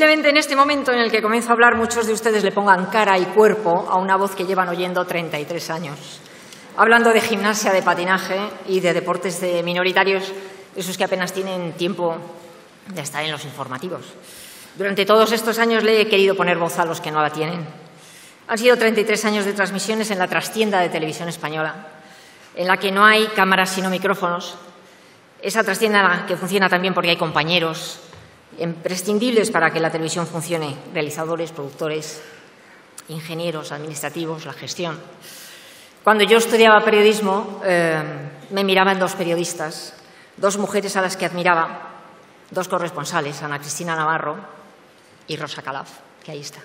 [0.01, 2.87] Posiblemente en este momento en el que comienzo a hablar muchos de ustedes le pongan
[2.87, 6.19] cara y cuerpo a una voz que llevan oyendo 33 años.
[6.75, 10.33] Hablando de gimnasia, de patinaje y de deportes de minoritarios,
[10.75, 12.17] esos que apenas tienen tiempo
[12.87, 14.01] de estar en los informativos.
[14.75, 17.63] Durante todos estos años le he querido poner voz a los que no la tienen.
[18.47, 21.75] Han sido 33 años de transmisiones en la trastienda de televisión española,
[22.55, 24.55] en la que no hay cámaras sino micrófonos.
[25.43, 27.99] Esa trastienda que funciona también porque hay compañeros,
[28.59, 32.21] imprescindibles para que la televisión funcione, realizadores, productores,
[33.07, 34.99] ingenieros, administrativos, la gestión.
[36.03, 38.01] Cuando yo estudiaba periodismo, eh,
[38.49, 39.93] me miraban dos periodistas,
[40.37, 41.89] dos mujeres a las que admiraba,
[42.49, 44.37] dos corresponsales, Ana Cristina Navarro
[45.27, 45.89] y Rosa Calaf,
[46.23, 46.59] que ahí está.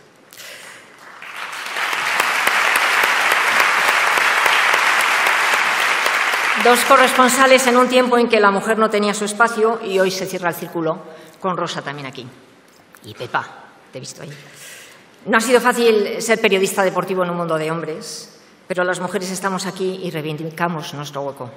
[6.64, 10.10] Dos corresponsales en un tiempo en que la mujer no tenía su espacio y hoy
[10.10, 10.98] se cierra el círculo
[11.40, 12.26] con Rosa también aquí.
[13.04, 13.46] Y Pepa,
[13.92, 14.32] te he visto ahí.
[15.26, 19.30] No ha sido fácil ser periodista deportivo en un mundo de hombres, pero las mujeres
[19.30, 21.50] estamos aquí y reivindicamos nuestro hueco.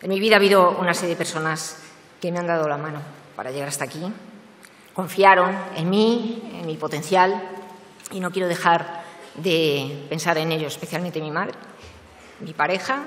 [0.00, 1.76] En mi vida ha habido una serie de personas
[2.20, 3.00] que me han dado la mano
[3.36, 4.00] para llegar hasta aquí.
[4.94, 7.40] Confiaron en mí, en mi potencial,
[8.10, 9.02] y no quiero dejar
[9.34, 11.54] de pensar en ellos, especialmente mi madre,
[12.40, 13.04] mi pareja,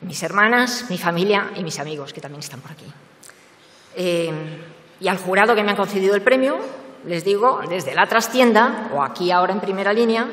[0.00, 2.86] mis hermanas, mi familia y mis amigos, que también están por aquí.
[3.96, 4.32] Eh,
[5.00, 6.58] y al jurado que me han concedido el premio,
[7.04, 10.26] les digo desde la trastienda, o aquí ahora en primera línea,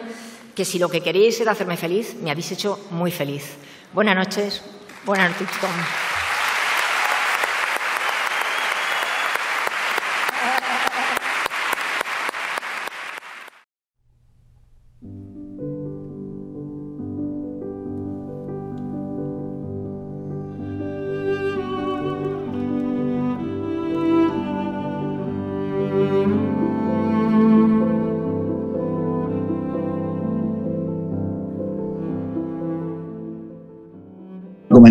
[0.56, 3.58] que si lo que queréis era hacerme feliz, me habéis hecho muy feliz.
[3.94, 4.64] Buenas noches.
[5.06, 5.48] Buenas noches,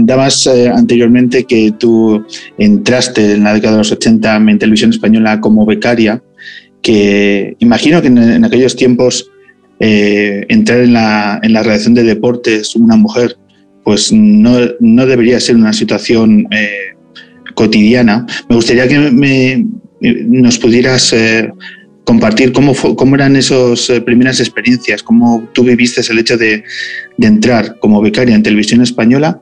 [0.05, 2.27] Comentabas eh, anteriormente que tú
[2.59, 6.23] entraste en la década de los 80 en televisión española como becaria,
[6.83, 9.31] que imagino que en, aquellos tiempos
[9.81, 13.39] eh, entrar en la, en la, redacción de deportes una mujer
[13.83, 16.93] pues no, no debería ser una situación eh,
[17.55, 18.27] cotidiana.
[18.51, 19.65] Me gustaría que me,
[20.03, 21.15] nos pudieras
[22.05, 26.63] compartir cómo, cómo eran esas primeras experiencias, cómo tú viviste el hecho de,
[27.17, 29.41] de entrar como becaria en televisión española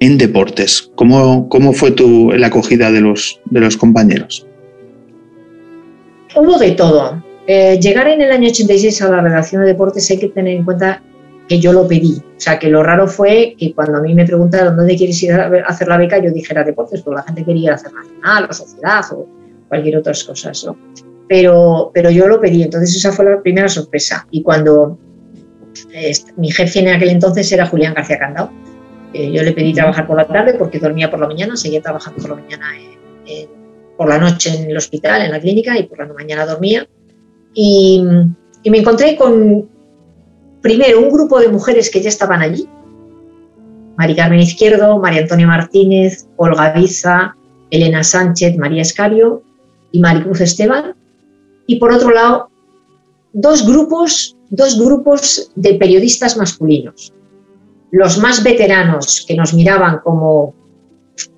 [0.00, 0.90] en deportes.
[0.94, 4.46] ¿Cómo, cómo fue tu, la acogida de los, de los compañeros?
[6.34, 7.22] Hubo de todo.
[7.46, 10.64] Eh, llegar en el año 86 a la redacción de deportes hay que tener en
[10.64, 11.02] cuenta
[11.48, 12.18] que yo lo pedí.
[12.18, 15.32] O sea, que lo raro fue que cuando a mí me preguntaron dónde quieres ir
[15.32, 19.04] a hacer la beca, yo dijera deportes, porque la gente quería hacer nacional o sociedad
[19.12, 19.26] o
[19.68, 20.52] cualquier otra cosa.
[20.66, 20.76] ¿no?
[21.26, 24.26] Pero, pero yo lo pedí, entonces esa fue la primera sorpresa.
[24.30, 24.98] Y cuando
[25.92, 28.50] eh, mi jefe en aquel entonces era Julián García Candao,
[29.12, 32.20] eh, yo le pedí trabajar por la tarde porque dormía por la mañana, seguía trabajando
[32.20, 32.66] por la mañana,
[33.96, 36.86] por la noche en el hospital, en la clínica y por la mañana dormía.
[37.52, 38.02] Y,
[38.64, 39.68] me encontré con,
[40.60, 42.68] primero, un grupo de mujeres que ya estaban allí.
[43.96, 47.34] Mari Carmen Izquierdo, María Antonia Martínez, Olga Biza,
[47.70, 49.42] Elena Sánchez, María Escario
[49.90, 50.94] y Maricruz Esteban.
[51.66, 52.50] Y por otro lado,
[53.32, 57.12] dos grupos, dos grupos de periodistas masculinos
[57.90, 60.54] los más veteranos que nos miraban como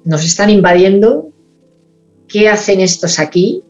[0.05, 1.29] nos están invadiendo,
[2.29, 3.63] ¿qué hacen estos aquí?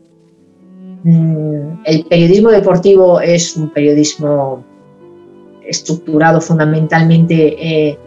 [1.05, 4.65] Mm, el periodismo deportivo es un periodismo
[5.67, 7.99] estructurado fundamentalmente eh,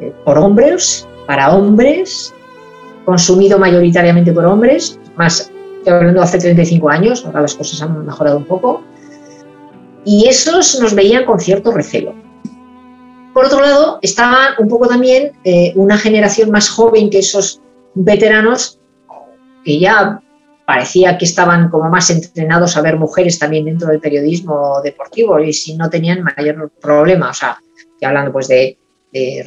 [0.00, 2.34] eh, por hombres, para hombres,
[3.04, 8.38] consumido mayoritariamente por hombres, más estoy hablando hace 35 años, ahora las cosas han mejorado
[8.38, 8.82] un poco,
[10.04, 12.23] y esos nos veían con cierto recelo.
[13.34, 17.60] Por otro lado, estaba un poco también eh, una generación más joven que esos
[17.94, 18.78] veteranos
[19.64, 20.22] que ya
[20.64, 25.52] parecía que estaban como más entrenados a ver mujeres también dentro del periodismo deportivo y
[25.52, 27.58] si no tenían mayor problema, o sea,
[28.02, 28.78] hablando pues de,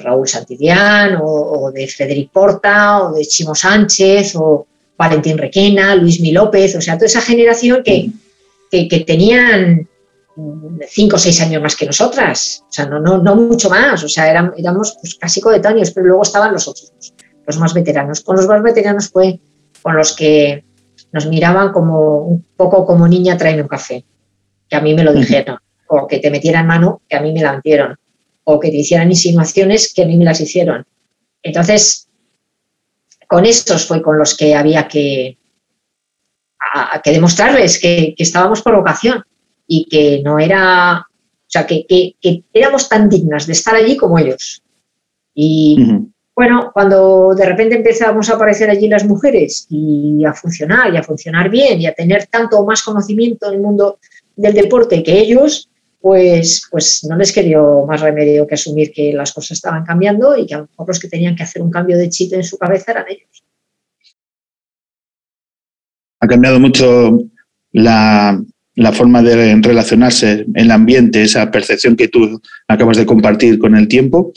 [0.01, 4.65] Raúl Santidián o, de Frederic Porta o de Chimo Sánchez o
[4.97, 8.09] Valentín Requena, Luis Mi López, o sea, toda esa generación que,
[8.71, 9.89] que tenían
[10.87, 14.09] cinco o seis años más que nosotras, o sea, no, no, no mucho más, o
[14.09, 16.91] sea, éramos, pues, casi coetáneos, pero luego estaban los otros,
[17.45, 18.21] los más veteranos.
[18.21, 19.39] Con los más veteranos fue
[19.81, 20.63] con los que
[21.11, 24.05] nos miraban como un poco como niña, tráeme un café,
[24.69, 25.57] que a mí me lo dijeron.
[25.89, 27.97] o que te metieran mano, que a mí me la metieron,
[28.43, 30.85] o que te hicieran insinuaciones, que a mí me las hicieron.
[31.41, 32.09] Entonces,
[33.27, 35.37] con estos fue con los que había que,
[37.03, 39.23] que demostrarles que, estábamos por vocación
[39.67, 41.85] y que no era, o sea, que,
[42.53, 44.63] éramos tan dignas de estar allí como ellos.
[45.33, 45.77] Y
[46.35, 51.03] bueno, cuando de repente empezamos a aparecer allí las mujeres y a funcionar y a
[51.03, 53.99] funcionar bien y a tener tanto más conocimiento en el mundo
[54.35, 59.33] del deporte que ellos, pues, pues no les quedó más remedio que asumir que las
[59.33, 61.97] cosas estaban cambiando y que a lo mejor los que tenían que hacer un cambio
[61.97, 63.43] de chip en su cabeza eran ellos.
[66.19, 67.19] Ha cambiado mucho
[67.71, 68.39] la,
[68.77, 73.75] la forma de relacionarse en el ambiente, esa percepción que tú acabas de compartir con
[73.75, 74.31] el tiempo.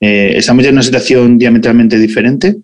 [0.00, 2.56] Eh, estamos en una situación diametralmente diferente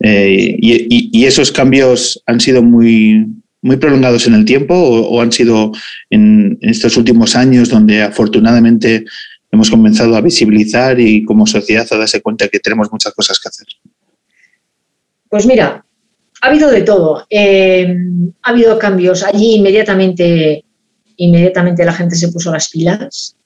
[0.00, 3.24] eh, y, esos cambios han sido muy,
[3.62, 5.70] muy prolongados en el tiempo o, han sido
[6.10, 9.04] en, estos últimos años donde afortunadamente
[9.52, 13.48] hemos comenzado a visibilizar y como sociedad a darse cuenta que tenemos muchas cosas que
[13.48, 13.66] hacer?
[15.28, 15.84] Pues mira,
[16.44, 17.26] ha habido de todo.
[17.30, 17.96] Eh,
[18.42, 19.22] ha habido cambios.
[19.22, 20.63] Allí inmediatamente,
[21.16, 23.36] inmediatamente la gente se puso las pilas.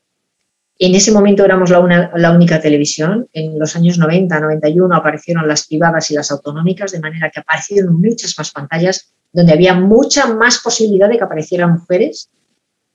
[0.79, 3.29] En ese momento éramos la, la, única televisión.
[3.33, 8.01] En los años 90, 91 aparecieron las privadas y las autonómicas, de manera que aparecieron
[8.01, 12.31] muchas más pantallas donde había mucha más posibilidad de que aparecieran mujeres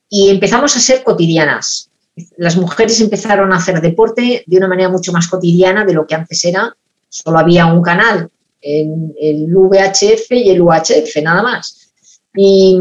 [0.09, 1.89] y empezamos a ser cotidianas.
[2.38, 6.15] Las mujeres empezaron a hacer deporte de una manera mucho más cotidiana de lo que
[6.15, 6.76] antes era.
[7.09, 8.30] Solo había un canal,
[8.61, 11.91] el, el VHF y el UHF, nada más.
[12.36, 12.78] Y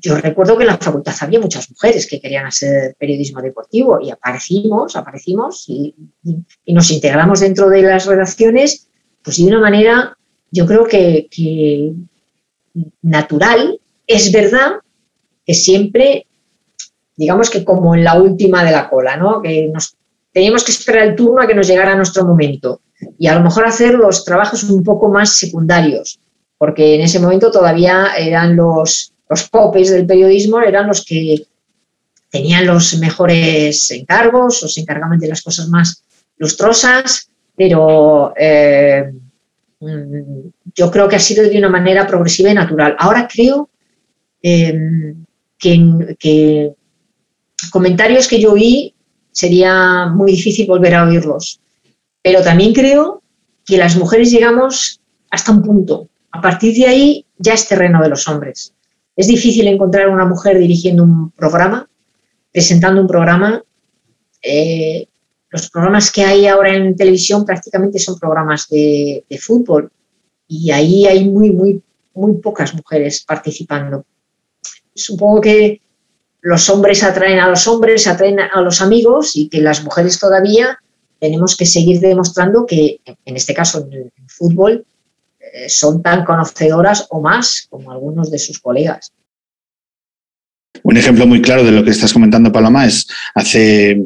[0.00, 4.10] yo recuerdo que en la facultad había muchas mujeres que querían hacer periodismo deportivo y
[4.10, 5.94] aparecimos, aparecimos y,
[6.66, 8.88] nos integramos dentro de las redacciones
[9.22, 10.16] pues de una manera
[10.50, 11.28] yo creo que,
[13.02, 14.80] natural, es verdad
[15.44, 16.26] que siempre,
[17.16, 19.42] digamos que como en la última de la cola, ¿no?
[19.42, 19.70] Que
[20.32, 22.80] teníamos que esperar el turno a que nos llegara nuestro momento
[23.18, 26.20] y a lo mejor hacer los trabajos un poco más secundarios,
[26.56, 31.46] porque en ese momento todavía eran los, los popes del periodismo, eran los que
[32.30, 36.02] tenían los mejores encargos o se encargaban de las cosas más
[36.36, 39.10] lustrosas, pero eh,
[39.80, 42.96] Mm, yo creo que ha sido de una manera progresiva y natural.
[42.98, 43.70] Ahora creo
[44.42, 45.24] em,
[45.58, 46.72] que,
[47.70, 48.94] comentarios que yo oí
[49.30, 51.60] sería muy difícil volver a oírlos,
[52.22, 53.22] pero también creo
[53.64, 55.00] que las mujeres llegamos
[55.30, 56.08] hasta un punto.
[56.32, 58.72] A partir de ahí ya es terreno de los hombres.
[59.18, 61.90] Es difícil encontrar una mujer dirigiendo un programa,
[62.52, 63.60] presentando un programa.
[64.40, 65.08] Eh,
[65.50, 69.90] los programas que hay ahora en televisión prácticamente son programas de, fútbol
[70.46, 71.82] y ahí hay muy, muy,
[72.14, 74.04] muy pocas mujeres participando.
[74.94, 75.80] Supongo que
[76.40, 80.78] los hombres atraen a los hombres, atraen a los amigos y que las mujeres todavía
[81.18, 84.86] tenemos que seguir demostrando que, en este caso, en el fútbol,
[85.68, 89.12] son tan conocedoras o más como algunos de sus colegas.
[90.82, 94.00] Un ejemplo muy claro de lo que estás comentando, Paloma, es hace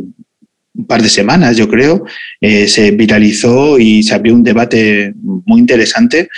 [0.74, 2.04] un par de semanas, yo creo,
[2.40, 6.28] eh, se viralizó y se abrió un debate muy interesante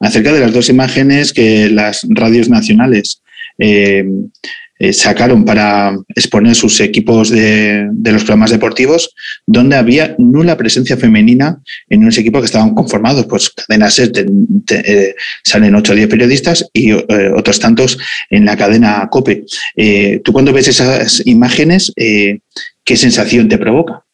[0.00, 3.22] acerca de las dos imágenes que las radios nacionales
[3.58, 4.04] eh,
[4.78, 9.14] eh, sacaron para exponer sus equipos de, los programas deportivos,
[9.46, 14.26] donde había nula presencia femenina en unos equipos que estaban conformados, pues cadena SER
[15.44, 17.98] salen 8 o 10 periodistas y otros tantos
[18.30, 19.44] en la cadena COPE.
[20.24, 24.04] Tú cuando ves esas imágenes, ¿qué sensación te provoca?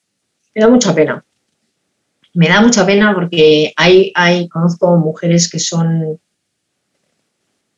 [0.55, 1.25] Me da mucha pena.
[2.35, 6.21] Me da mucha pena porque hay, hay, conozco mujeres que son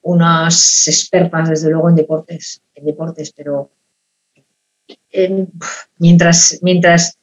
[0.02, 3.70] unas expertas, desde luego, en deportes, en deportes, pero
[5.98, 7.18] mientras, mientras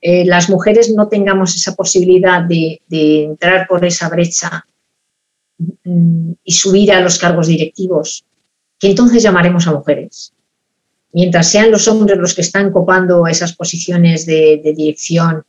[0.00, 4.64] eh, las mujeres no tengamos esa posibilidad de, de entrar por esa brecha
[5.84, 8.24] mm, y subir a los cargos directivos,
[8.78, 10.32] que entonces llamaremos a mujeres.
[11.12, 15.44] Mientras sean los hombres los que están copando esas posiciones de, dirección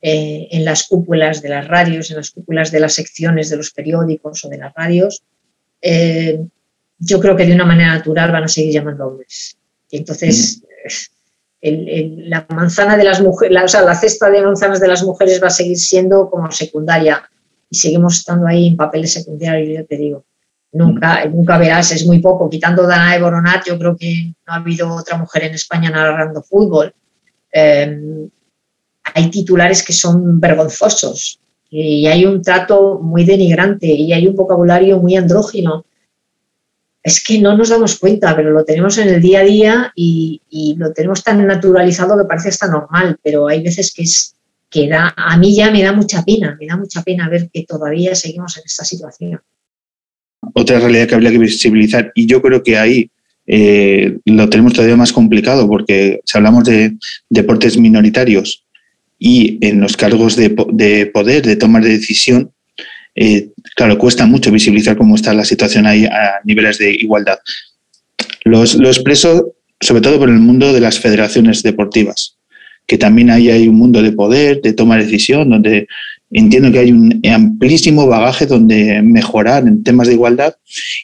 [0.00, 3.72] eh, en las cúpulas de las radios, en las cúpulas de las secciones de los
[3.72, 5.22] periódicos o de las radios,
[5.80, 6.44] eh,
[6.98, 9.56] yo creo que de una manera natural van a seguir llamando hombres.
[9.90, 10.62] Y entonces,
[11.62, 15.42] la manzana de las mujeres, la, o sea, la cesta de manzanas de las mujeres
[15.42, 17.28] va a seguir siendo como secundaria
[17.70, 20.24] y seguimos estando ahí en papeles secundarios, yo te digo.
[20.72, 22.48] Nunca, nunca verás, es muy poco.
[22.48, 26.42] Quitando Dana de Boronat, yo creo que no ha habido otra mujer en España narrando
[26.42, 26.94] fútbol.
[27.50, 28.28] Em,
[29.02, 31.40] hay titulares que son vergonzosos
[31.70, 35.86] y hay un trato muy denigrante y hay un vocabulario muy andrógino.
[37.02, 40.42] es que no nos damos cuenta, pero lo tenemos en el día a día y,
[40.76, 44.34] lo tenemos tan naturalizado que parece hasta normal, pero hay veces que es
[44.68, 47.64] que da, a mí ya me da mucha pena, me da mucha pena ver que
[47.64, 49.40] todavía seguimos en esta situación.
[50.54, 53.10] Otra realidad que habría que visibilizar, y yo creo que ahí
[53.46, 56.96] eh, lo tenemos todavía más complicado, porque si hablamos de
[57.28, 58.64] deportes minoritarios
[59.20, 62.52] y en los cargos de, de poder, de tomar de decisión,
[63.14, 67.38] eh, claro, cuesta mucho visibilizar cómo está la situación ahí a niveles de igualdad.
[68.44, 72.38] Los, lo expreso sobre todo por el mundo de las federaciones deportivas,
[72.86, 75.86] que también ahí hay un mundo de poder, de toma de decisión, donde
[76.30, 80.54] entiendo que hay un amplísimo bagaje donde mejorar en temas de igualdad.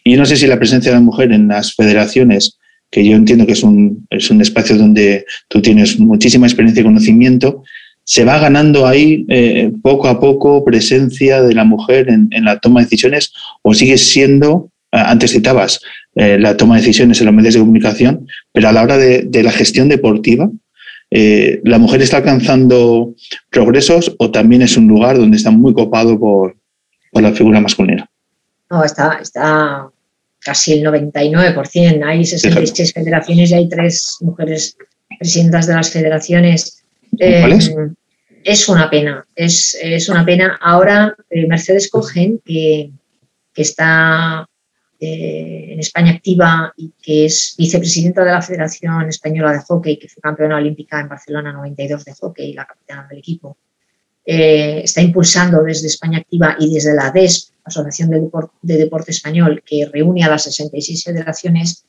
[0.05, 2.59] Y no sé si la presencia de la mujer en las federaciones,
[2.91, 6.85] que yo entiendo que es un, es un espacio donde tú tienes muchísima experiencia y
[6.85, 7.62] conocimiento,
[8.07, 12.79] se va ganando ahí eh, poco a poco presencia de la mujer en, la toma
[12.79, 13.33] de decisiones
[13.63, 15.81] o sigue siendo, eh, antes citabas,
[16.15, 19.43] eh, la toma de decisiones en los medios de comunicación, pero a la hora de,
[19.43, 20.49] la gestión deportiva,
[21.11, 23.13] ¿la mujer está alcanzando
[23.51, 26.57] progresos o también es un lugar donde está muy copado por,
[27.13, 28.09] la figura masculina?
[28.71, 29.89] No, está, está
[30.41, 32.05] casi el 99%.
[32.07, 34.77] Hay 66 federaciones y hay tres mujeres
[35.19, 36.85] presidentas de las federaciones
[37.19, 37.95] Em,
[38.45, 40.59] es una pena, es, una pena.
[40.61, 42.93] Ahora eh, Mercedes Cogen, que,
[43.55, 44.47] está
[45.01, 50.09] eh, en España activa y que es vicepresidenta de la Federación Española de Hockey, que
[50.09, 53.57] fue campeona olímpica en Barcelona 92 de hockey, la capitana del equipo,
[54.25, 58.29] eh, está impulsando desde España activa y desde la ADESP, Asociación de,
[58.62, 61.85] de Deporte Español, que reúne a las 66 federaciones,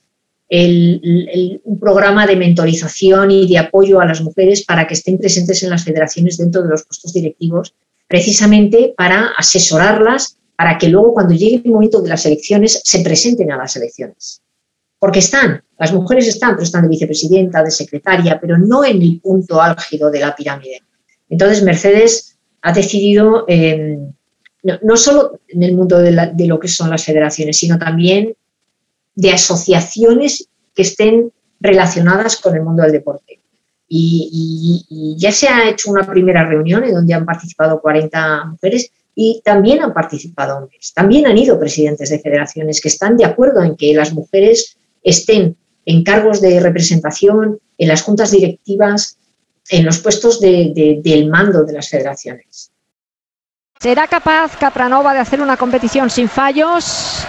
[0.49, 5.69] un programa de mentorización y de apoyo a las mujeres para que estén presentes en
[5.69, 7.73] las federaciones dentro de los puestos directivos,
[8.07, 13.51] precisamente para asesorarlas, para que luego cuando llegue el momento de las elecciones se presenten
[13.51, 14.41] a las elecciones.
[14.99, 19.19] Porque están, las mujeres están, pero están de vicepresidenta, de secretaria, pero no en el
[19.19, 20.81] punto álgido de la pirámide.
[21.29, 24.11] Entonces, Mercedes ha decidido, em,
[24.81, 28.33] no, solo en el mundo de lo que son las federaciones, sino también
[29.17, 33.41] de asociaciones que estén relacionadas con el mundo del deporte.
[33.89, 39.41] Y, ya se ha hecho una primera reunión en donde han participado 40 mujeres y
[39.43, 40.93] también han participado hombres.
[40.93, 45.57] También han ido presidentes de federaciones que están de acuerdo en que las mujeres estén
[45.85, 49.17] en cargos de representación, en las juntas directivas,
[49.69, 52.71] en los puestos del mando de las federaciones.
[53.79, 57.25] ¿Será capaz Capranova de hacer una competición sin fallos?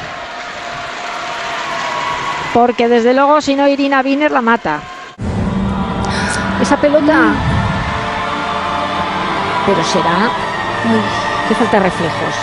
[2.59, 4.81] Porque desde luego si no Irina Wiener la mata.
[6.61, 7.33] Esa pelota...
[9.65, 10.29] Pero será...
[11.47, 12.35] que falta reflejos.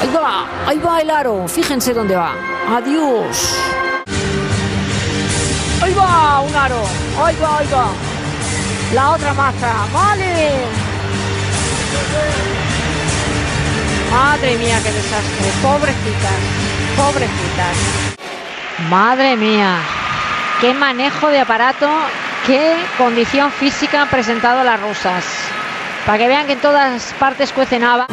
[0.00, 1.46] Ahí va, ahí va el aro.
[1.46, 2.32] Fíjense dónde va.
[2.74, 3.58] Adiós.
[5.82, 6.82] Ahí va un aro.
[7.22, 7.88] Ahí va, ahí va.
[8.94, 9.74] La otra maza.
[9.92, 10.52] Vale.
[14.10, 15.50] Madre mía, qué desastre.
[15.62, 16.40] Pobrecitas.
[16.96, 17.76] Pobrecitas.
[18.88, 19.80] Madre mía.
[20.60, 21.88] Qué manejo de aparato,
[22.46, 25.24] qué condición física han presentado las rusas.
[26.06, 28.06] Para que vean que en todas partes cuecen haba.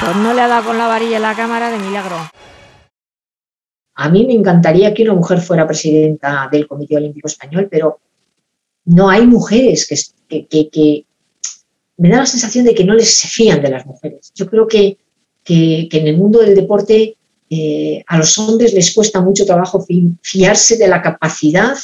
[0.00, 2.16] Pues no le ha dado con la varilla la cámara de milagro.
[3.96, 7.98] A mí me encantaría que una mujer fuera presidenta del Comité Olímpico Español, pero
[8.88, 9.86] no hay mujeres
[10.28, 11.04] que, que,
[11.98, 14.32] me da la sensación de que no les se fían de las mujeres.
[14.34, 14.96] Yo creo que,
[15.44, 17.16] que, en el mundo del deporte
[17.50, 19.84] eh, a los hombres les cuesta mucho trabajo
[20.22, 21.76] fiarse de la capacidad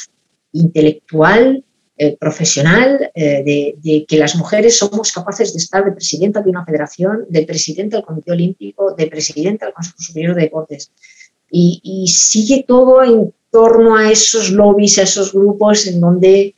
[0.53, 1.63] intelectual,
[1.97, 6.65] eh, profesional, eh, de, que las mujeres somos capaces de estar de presidenta de una
[6.65, 10.91] federación, de presidenta del Comité Olímpico, de presidenta del Consejo Superior de Deportes.
[11.57, 16.55] Y sigue todo en torno a esos lobbies, a esos grupos en donde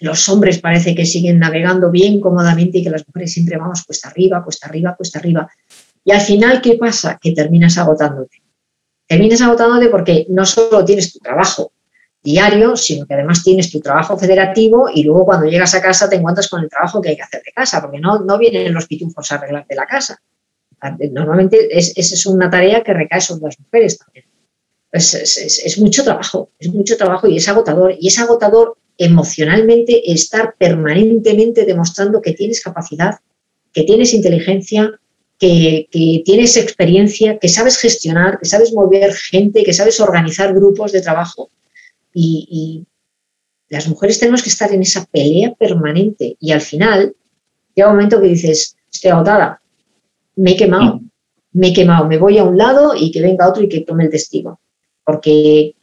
[0.00, 4.08] los hombres parece que siguen navegando bien cómodamente y que las mujeres siempre vamos cuesta
[4.08, 5.48] arriba, cuesta arriba, cuesta arriba.
[6.04, 7.18] Y al final, ¿qué pasa?
[7.20, 8.42] Que terminas agotándote.
[9.06, 11.72] Terminas agotándote porque no solo tienes tu trabajo
[12.22, 16.16] diario, sino que además tienes tu trabajo federativo y luego cuando llegas a casa te
[16.16, 18.86] encuentras con el trabajo que hay que hacer de casa, porque no, no vienen los
[18.86, 20.20] pitufos a arreglarte la casa.
[21.12, 24.24] Normalmente esa es una tarea que recae sobre las mujeres también.
[24.92, 27.96] Es, es, mucho trabajo, es mucho trabajo y es agotador.
[27.98, 33.18] Y es agotador emocionalmente estar permanentemente demostrando que tienes capacidad,
[33.72, 35.00] que tienes inteligencia,
[35.38, 35.88] que,
[36.24, 41.50] tienes experiencia, que sabes gestionar, que sabes mover gente, que sabes organizar grupos de trabajo.
[42.14, 42.86] Y,
[43.68, 47.16] las mujeres tenemos que estar en esa pelea permanente y al final
[47.74, 49.62] llega un momento que dices, estoy agotada,
[50.36, 51.00] me he quemado,
[51.52, 54.04] me he quemado, me voy a un lado y que venga otro y que tome
[54.04, 54.60] el testigo.
[55.04, 55.74] Porque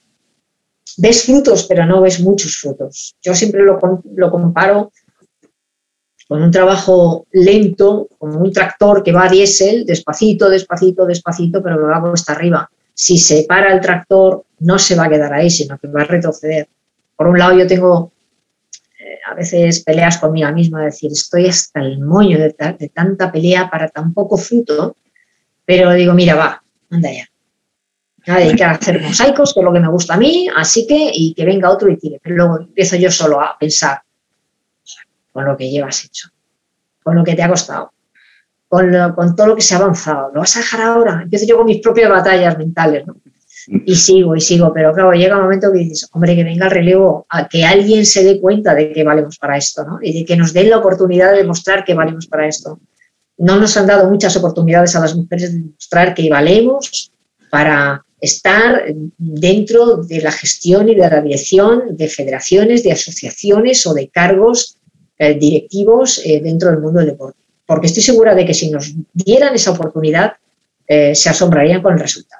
[0.97, 3.15] ves frutos, pero no ves muchos frutos.
[3.21, 3.79] Yo siempre lo,
[4.15, 4.91] lo comparo
[6.29, 11.77] con un trabajo lento, como un tractor que va a diésel, despacito, despacito, despacito, pero
[11.77, 12.69] lo va hasta arriba.
[12.93, 16.05] Si se para el tractor, no se va a quedar ahí, sino que va a
[16.05, 16.67] retroceder.
[17.15, 18.11] Por un lado, yo tengo
[18.99, 23.69] eh, a veces peleas conmigo misma, decir, estoy hasta el moño de, de tanta pelea
[23.69, 24.97] para tan poco fruto,
[25.65, 27.28] pero digo, mira, va, anda ya.
[28.29, 31.11] A dedicar a hacer mosaicos, que es lo que me gusta a mí, así que,
[31.13, 32.19] y que venga otro y tire.
[32.21, 34.01] Pero luego empiezo yo solo a pensar
[35.31, 36.29] con lo que llevas hecho,
[37.03, 37.91] con lo que te ha costado,
[38.67, 40.31] con, con todo lo que se ha avanzado.
[40.33, 41.21] ¿Lo vas a dejar ahora?
[41.23, 43.15] Empiezo yo con mis propias batallas mentales, ¿no?
[43.85, 46.71] Y sigo y sigo, pero claro, llega un momento que dices, hombre, que venga el
[46.71, 49.99] relevo, a que alguien se dé cuenta de que valemos para esto, ¿no?
[50.01, 52.79] Y de que nos den la oportunidad de demostrar que valemos para esto
[53.39, 57.11] no nos han dado muchas oportunidades a las mujeres de demostrar que valemos
[57.49, 58.85] para estar
[59.17, 64.77] dentro de la gestión y de la dirección de federaciones, de asociaciones o de cargos
[65.17, 67.39] eh, directivos eh, dentro del mundo del deporte.
[67.65, 70.33] Porque estoy segura de que si nos dieran esa oportunidad,
[70.87, 72.38] eh, se asombrarían con el resultado.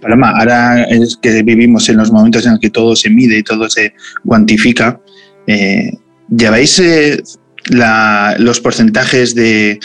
[0.00, 3.42] Paloma, ahora es que vivimos en los momentos en los que todo se mide y
[3.42, 3.94] todo se
[4.24, 5.00] cuantifica,
[5.46, 5.92] eh,
[6.28, 7.22] ¿lleváis eh,
[8.38, 9.80] los porcentajes de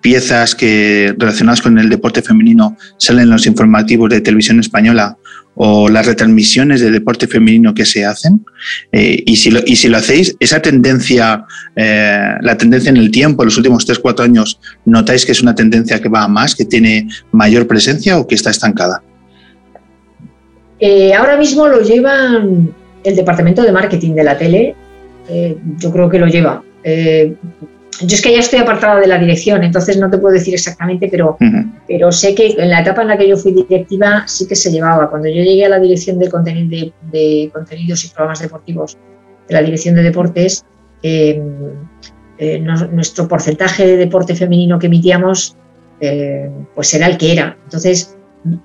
[0.00, 5.16] piezas que relacionadas con el deporte femenino salen en los informativos de televisión española
[5.56, 8.44] o las retransmisiones de deporte femenino que se hacen?
[8.92, 13.88] Eh, y, si lo, hacéis, esa tendencia, la tendencia en el tiempo, en los últimos
[13.88, 18.18] 3-4 años, ¿notáis que es una tendencia que va a más, que tiene mayor presencia
[18.18, 19.02] o que está estancada?
[20.86, 22.74] Eh, ahora mismo lo llevan
[23.04, 24.74] el departamento de marketing de la tele,
[25.30, 26.62] eh, yo creo que lo lleva.
[26.82, 27.32] Eh,
[28.02, 31.08] yo es que ya estoy apartada de la dirección, entonces no te puedo decir exactamente,
[31.10, 31.38] pero,
[31.88, 34.70] pero sé que en la etapa en la que yo fui directiva sí que se
[34.70, 35.08] llevaba.
[35.08, 38.98] Cuando yo llegué a la dirección de, de, contenidos y programas deportivos
[39.48, 40.66] de la dirección de deportes,
[42.90, 45.56] nuestro porcentaje de deporte femenino que emitíamos
[46.74, 47.56] pues era el que era.
[47.64, 48.18] Entonces,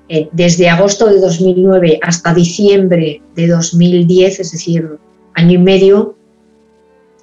[0.09, 4.89] eh, desde agosto de 2009 hasta diciembre de 2010, es decir,
[5.35, 6.15] año y medio,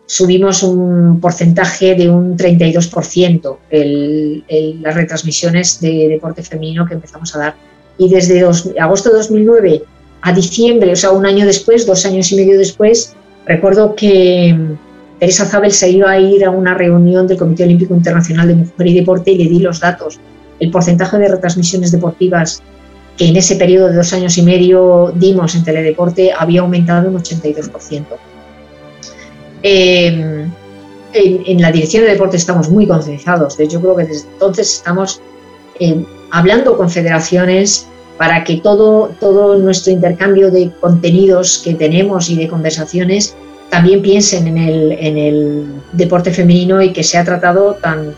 [0.06, 7.38] subimos un porcentaje de un 32% en las retransmisiones de deporte femenino que empezamos a
[7.38, 7.54] dar.
[7.98, 8.44] Y desde
[8.78, 9.82] agosto de 2009
[10.22, 13.14] a diciembre, o sea, un año después, dos años y medio después,
[13.46, 17.94] recuerdo que mm, Teresa Zabel se iba a ir a una reunión del Comité Olímpico
[17.94, 20.18] Internacional de Mujer y Deporte y le di los datos
[20.60, 22.62] el porcentaje de retransmisiones deportivas
[23.16, 27.16] que en ese periodo de dos años y medio dimos en teledeporte había aumentado un
[27.16, 28.04] 82%.
[29.62, 30.46] Eh,
[31.14, 35.20] en, la dirección de deporte estamos muy concienciados, hecho creo que desde entonces estamos
[35.80, 37.86] eh, hablando con federaciones
[38.18, 43.34] para que todo, todo nuestro intercambio de contenidos que tenemos y de conversaciones
[43.70, 48.14] también piensen en el, en el deporte femenino y que sea tratado tan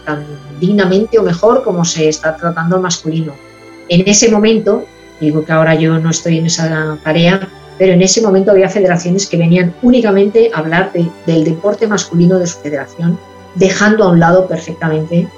[0.60, 3.34] dignamente o mejor como se está tratando al masculino.
[3.88, 4.84] En ese momento,
[5.20, 7.48] digo que ahora yo no estoy en esa tarea,
[7.78, 12.46] pero en ese momento había federaciones que venían únicamente a hablar del deporte masculino de
[12.46, 13.18] su federación,
[13.54, 15.28] dejando a un lado perfectamente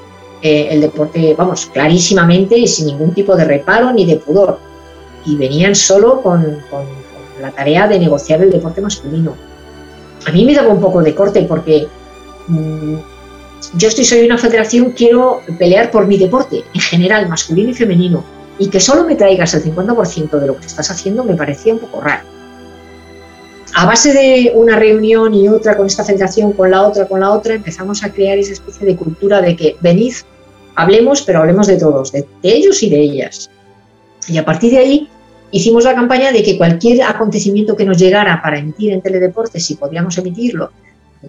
[0.42, 4.58] eh, el deporte, vamos, clarísimamente y sin ningún tipo de reparo ni de pudor.
[5.26, 6.86] Y venían solo con, con
[7.40, 9.34] la tarea de negociar el deporte masculino.
[10.26, 11.86] A mí me daba un poco de corte porque
[12.48, 12.94] mm,
[13.76, 18.24] yo estoy, soy una federación, quiero pelear por mi deporte, en general, masculino y femenino,
[18.58, 21.80] y que solo me traigas el 50% de lo que estás haciendo me parecía un
[21.80, 22.24] poco raro.
[23.74, 27.30] A base de una reunión y otra con esta federación, con la otra, con la
[27.30, 30.14] otra, empezamos a crear esa especie de cultura de que venid,
[30.74, 33.50] hablemos, pero hablemos de todos, de, de ellos y de ellas.
[34.26, 35.08] Y a partir de ahí
[35.52, 39.76] hicimos la campaña de que cualquier acontecimiento que nos llegara para emitir en teledeporte, si
[39.76, 40.72] podíamos emitirlo,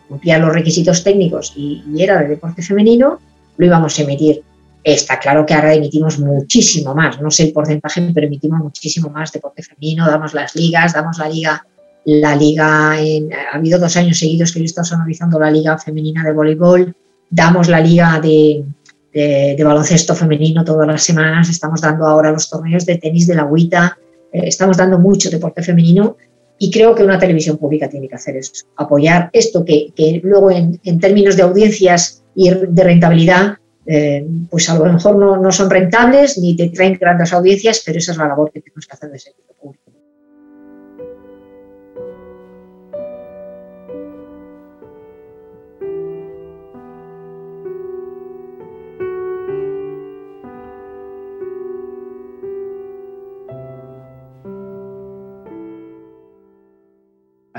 [0.08, 3.20] cumplía los requisitos técnicos y, era de deporte femenino,
[3.58, 4.44] lo íbamos a emitir.
[4.84, 9.32] Está claro que ahora emitimos muchísimo más, no sé el porcentaje, pero emitimos muchísimo más
[9.32, 11.66] deporte femenino, damos las ligas, damos la liga,
[12.06, 16.24] la liga, ha habido dos años seguidos que yo he estado sonorizando la liga femenina
[16.24, 16.96] de voleibol,
[17.30, 18.66] damos la liga de,
[19.14, 23.44] de, baloncesto femenino todas las semanas, estamos dando ahora los torneos de tenis de la
[23.44, 23.98] agüita,
[24.32, 26.18] eh, estamos dando mucho deporte femenino
[26.64, 30.80] y creo que una televisión pública tiene que hacer eso, apoyar esto que, luego en,
[31.00, 33.58] términos de audiencias y de rentabilidad
[33.88, 37.98] eh, pues a lo mejor no, no, son rentables ni te traen grandes audiencias, pero
[37.98, 39.91] esa es la labor que tenemos que hacer de servicio público.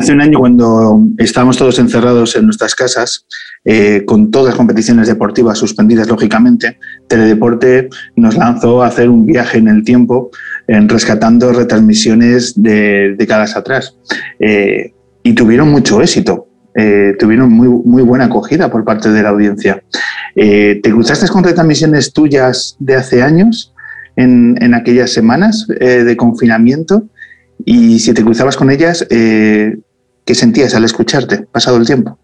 [0.03, 3.25] Hace un año, cuando estábamos todos encerrados en nuestras casas,
[3.65, 6.77] eh, con todas las competiciones deportivas suspendidas, lógicamente,
[7.07, 10.33] Teledeporte nos lanzó a hacer un viaje en el tiempo,
[10.67, 13.97] en rescatando retransmisiones de décadas atrás.
[14.41, 14.93] Eh,
[15.23, 16.49] y tuvieron mucho éxito.
[16.75, 19.85] Eh, tuvieron muy, buena acogida por parte de la audiencia.
[20.35, 23.73] ¿Te cruzaste con retransmisiones tuyas de hace años
[24.17, 27.05] en, aquellas semanas de confinamiento?
[27.65, 29.07] Y si te cruzabas con ellas,
[30.25, 32.19] ¿Qué sentías al escucharte, pasado el tiempo?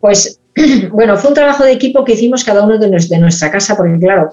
[0.00, 0.40] Pues
[0.92, 4.30] bueno, fue un trabajo de equipo que hicimos cada uno de, nuestra casa, porque claro,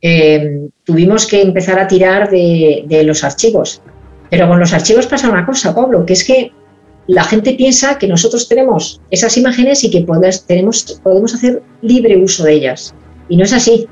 [0.00, 3.82] eh, tuvimos que empezar a tirar de, los archivos.
[4.30, 6.52] Pero con los archivos pasa una cosa, Pablo, que es que
[7.08, 10.06] la gente piensa que nosotros tenemos esas imágenes y que
[10.46, 12.94] tenemos, podemos hacer libre uso de ellas.
[13.28, 13.88] Y no es así.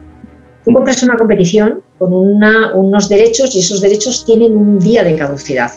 [0.65, 5.73] Tú compras una competición con unos derechos y esos derechos tienen un día de caducidad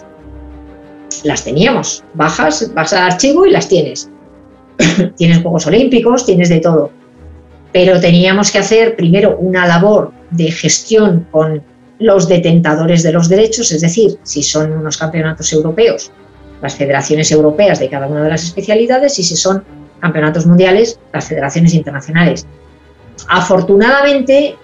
[1.24, 2.04] las teníamos.
[2.14, 4.10] Bajas, vas al archivo y las tienes.
[5.18, 6.92] tienes Juegos Olímpicos, tienes de todo.
[7.72, 11.64] Pero teníamos que hacer primero una labor de gestión con
[12.00, 16.12] los detentadores de los derechos, es decir, si son unos campeonatos europeos,
[16.62, 19.64] las federaciones europeas de cada una de las especialidades y si son
[20.00, 22.48] campeonatos mundiales, las federaciones internacionales.
[23.28, 24.56] Afortunadamente,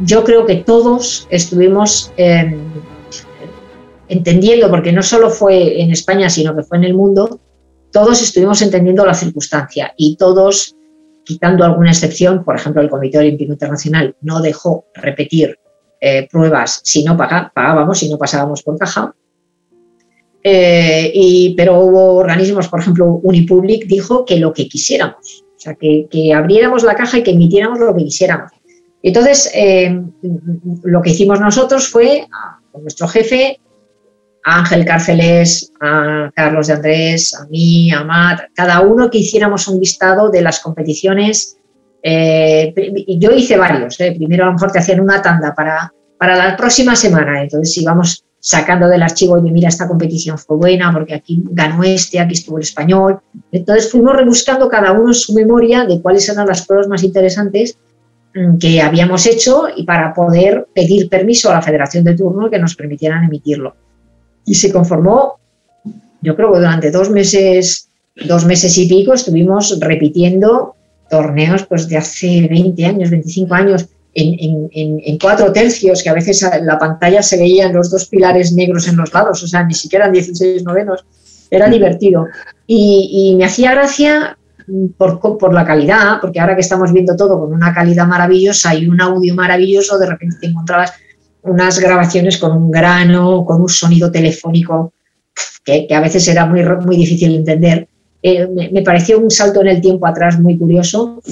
[0.00, 2.12] yo creo que todos estuvimos
[4.08, 7.40] entendiendo, porque no solo fue en España, sino que fue en el mundo,
[7.92, 10.76] todos estuvimos entendiendo la circunstancia y todos,
[11.24, 15.58] quitando alguna excepción, por ejemplo, el Comité Olímpico Internacional no dejó repetir
[16.00, 19.14] eh, pruebas si no pagábamos, si no pasábamos por caja.
[20.42, 25.74] Eh, y, pero hubo organismos, por ejemplo, Unipublic dijo que lo que quisiéramos, o sea,
[25.76, 28.50] que, abriéramos la caja y que emitiéramos lo que quisiéramos.
[29.02, 30.02] Entonces, eh,
[30.82, 32.26] lo que hicimos nosotros fue,
[32.72, 33.60] con nuestro jefe,
[34.44, 39.66] a Ángel Cárceles, a Carlos de Andrés, a mí, a Matt, cada uno que hiciéramos
[39.68, 41.56] un listado de las competiciones.
[42.02, 42.74] Eh,
[43.18, 44.12] yo hice varios, eh.
[44.14, 48.22] primero a lo mejor te hacían una tanda para, para la próxima semana, entonces íbamos
[48.38, 52.58] sacando del archivo, y mira, esta competición fue buena porque aquí ganó este, aquí estuvo
[52.58, 53.20] el español.
[53.50, 57.78] Entonces fuimos rebuscando cada uno su memoria de cuáles eran las pruebas más interesantes
[58.34, 62.58] mm, que habíamos hecho y para poder pedir permiso a la federación de turno que
[62.58, 63.76] nos permitieran emitirlo
[64.44, 65.38] y se conformó,
[66.20, 67.88] yo creo que durante dos meses,
[68.26, 70.74] dos meses y pico estuvimos repitiendo
[71.10, 76.14] torneos pues de hace 20 años, 25 años, en, en, en, cuatro tercios, que a
[76.14, 79.64] veces en la pantalla se veían los dos pilares negros en los lados, o sea,
[79.64, 81.04] ni siquiera en 16 novenos,
[81.50, 82.26] era divertido.
[82.66, 84.38] Y, y me hacía gracia
[84.96, 88.88] por, por, la calidad, porque ahora que estamos viendo todo con una calidad maravillosa y
[88.88, 90.92] un audio maravilloso, de repente te encontrabas
[91.44, 94.92] unas grabaciones con un grano, con un sonido telefónico
[95.64, 97.88] que, a veces era muy, muy difícil de entender.
[98.22, 101.22] Eh, me, pareció un salto en el tiempo atrás muy curioso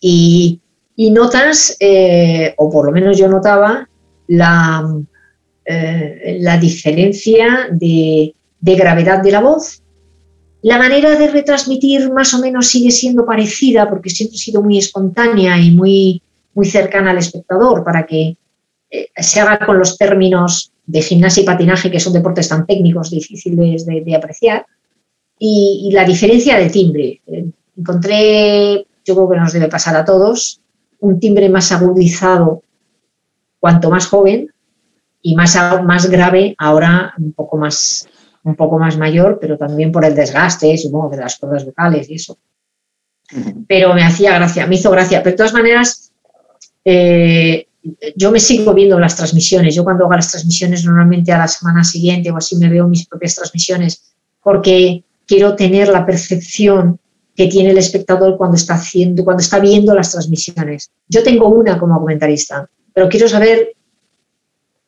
[0.00, 0.60] y,
[0.96, 3.88] notas, eh, o por lo menos yo notaba,
[4.26, 4.86] la,
[5.64, 9.82] eh, la diferencia de, de gravedad de la voz.
[10.62, 14.76] La manera de retransmitir más o menos sigue siendo parecida porque siempre ha sido muy
[14.76, 16.22] espontánea y muy,
[16.54, 18.36] muy cercana al espectador para que
[18.90, 23.10] eh, se haga con los términos de gimnasia y patinaje, que son deportes tan técnicos,
[23.10, 24.66] difíciles de, apreciar,
[25.38, 27.20] y, la diferencia de timbre.
[27.26, 30.60] Eh, encontré, yo creo que nos debe pasar a todos,
[30.98, 32.62] un timbre más agudizado
[33.60, 34.50] cuanto más joven
[35.22, 38.08] y más, más grave ahora un poco más,
[38.42, 42.14] un poco más mayor, pero también por el desgaste, supongo, de las cuerdas vocales y
[42.14, 42.38] eso.
[43.68, 45.22] Pero me hacía gracia, me hizo gracia.
[45.22, 46.12] Pero de todas maneras,
[46.84, 47.68] eh,
[48.16, 49.74] yo me sigo viendo las transmisiones.
[49.74, 53.06] Yo cuando hago las transmisiones normalmente a la semana siguiente o así me veo mis
[53.06, 56.98] propias transmisiones porque quiero tener la percepción
[57.34, 60.90] que tiene el espectador cuando está haciendo, cuando está viendo las transmisiones.
[61.08, 63.72] Yo tengo una como comentarista, pero quiero saber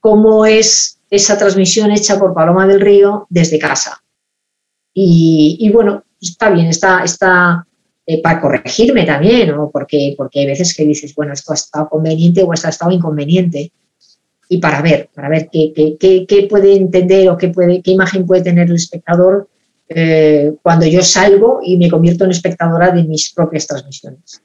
[0.01, 4.03] cómo es esa transmisión hecha por Paloma del Río desde casa.
[4.95, 7.67] Y, bueno, está bien, está, está
[8.05, 9.71] eh, para corregirme también, ¿no?
[9.71, 12.91] porque, porque hay veces que dices, bueno, esto ha estado conveniente o esto ha estado
[12.91, 13.73] inconveniente.
[14.49, 18.27] Y para ver, para ver qué, qué, qué, puede entender o qué, puede, qué imagen
[18.27, 19.49] puede tener el espectador
[19.89, 24.43] eh, cuando yo salgo y me convierto en espectadora de mis propias transmisiones.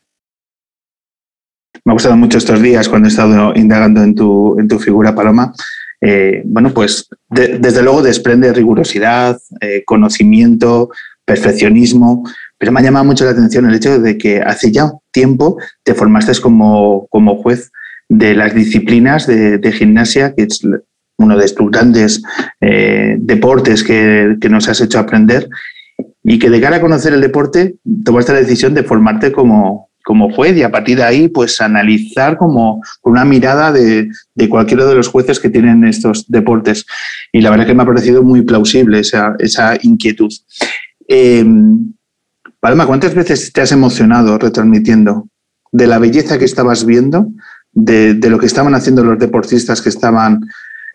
[1.83, 5.15] Me ha gustado mucho estos días cuando he estado indagando en tu, en tu figura,
[5.15, 5.53] Paloma.
[5.99, 10.89] Eh, bueno, pues desde luego desprende rigurosidad, eh, conocimiento,
[11.25, 12.23] perfeccionismo,
[12.57, 15.93] pero me ha llamado mucho la atención el hecho de que hace ya tiempo te
[15.93, 17.71] formaste como, como juez
[18.09, 20.61] de las disciplinas de, gimnasia, que es
[21.17, 22.21] uno de tus grandes
[22.61, 25.49] eh, deportes que, que, nos has hecho aprender,
[26.23, 30.31] y que de cara a conocer el deporte tomaste la decisión de formarte como, como
[30.31, 34.85] juez y a partir de ahí pues analizar como con una mirada de, de, cualquiera
[34.85, 36.85] de los jueces que tienen estos deportes.
[37.31, 40.31] Y la verdad que me ha parecido muy plausible esa, esa inquietud.
[41.07, 41.45] Eh,
[42.59, 45.27] Palma, ¿cuántas veces te has emocionado retransmitiendo
[45.71, 47.27] de la belleza que estabas viendo,
[47.71, 50.41] de, de lo que estaban haciendo los deportistas que estaban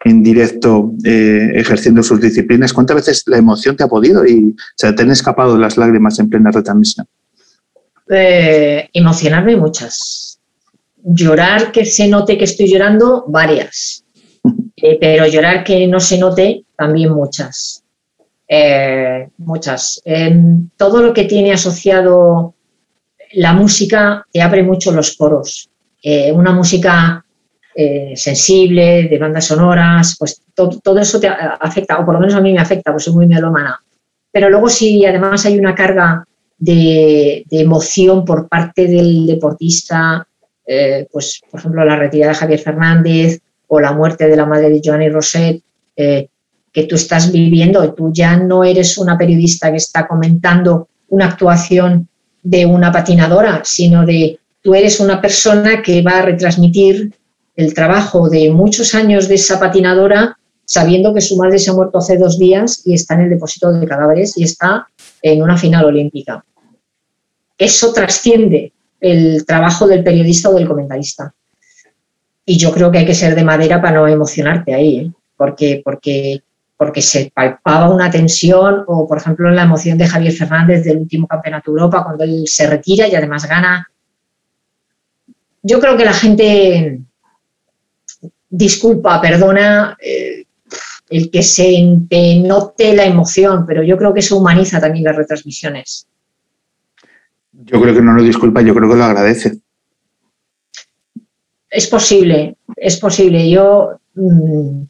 [0.05, 2.73] en directo eh, ejerciendo sus disciplinas?
[2.73, 6.29] ¿Cuántas veces la emoción te ha podido y se te han escapado las lágrimas en
[6.29, 7.07] plena retransmisión?
[8.11, 10.41] Eh, emocionarme muchas.
[11.05, 14.05] Llorar que se note que estoy llorando, varias.
[14.85, 17.82] Eh, pero llorar que no se note, también muchas.
[18.55, 20.03] Eh, muchas.
[20.77, 22.55] Todo lo que tiene asociado
[23.33, 25.71] la música te abre mucho los poros.
[26.03, 27.25] Eh, una música
[27.75, 32.43] eh, sensible, de bandas sonoras, pues todo, eso te afecta, o por lo menos a
[32.43, 33.83] mí me afecta, pues soy muy melómana.
[34.31, 36.23] Pero luego si además hay una carga
[36.59, 40.29] de, emoción por parte del deportista,
[41.11, 44.83] pues por ejemplo la retirada de Javier Fernández o la muerte de la madre de
[44.85, 45.63] Joanny Roset,
[46.73, 52.09] que tú estás viviendo, tú ya no eres una periodista que está comentando una actuación
[52.43, 57.13] de una patinadora, sino de tú eres una persona que va a retransmitir
[57.57, 61.99] el trabajo de muchos años de esa patinadora sabiendo que su madre se ha muerto
[61.99, 64.87] hace dos días y está en el depósito de cadáveres y está
[65.21, 66.45] en una final olímpica.
[67.59, 71.35] Eso trasciende el trabajo del periodista o del comentarista.
[72.47, 75.11] Y yo creo que hay que ser de madera para no emocionarte ahí, ¿eh?
[75.37, 76.41] porque, porque,
[76.83, 81.29] porque se palpaba una tensión, o por ejemplo la emoción de Javier Fernández del último
[81.29, 83.89] Campeonato de Europa, cuando él se retira y además gana.
[85.63, 86.99] Yo creo que la gente
[88.51, 90.45] disculpa, perdona eh,
[91.09, 95.15] el que se te note la emoción, pero yo creo que eso humaniza también las
[95.15, 96.09] retransmisiones.
[97.53, 99.61] Yo creo que no lo disculpa, yo creo que lo agradece.
[101.71, 103.49] Es posible, es posible.
[103.49, 104.83] Yo, mmm,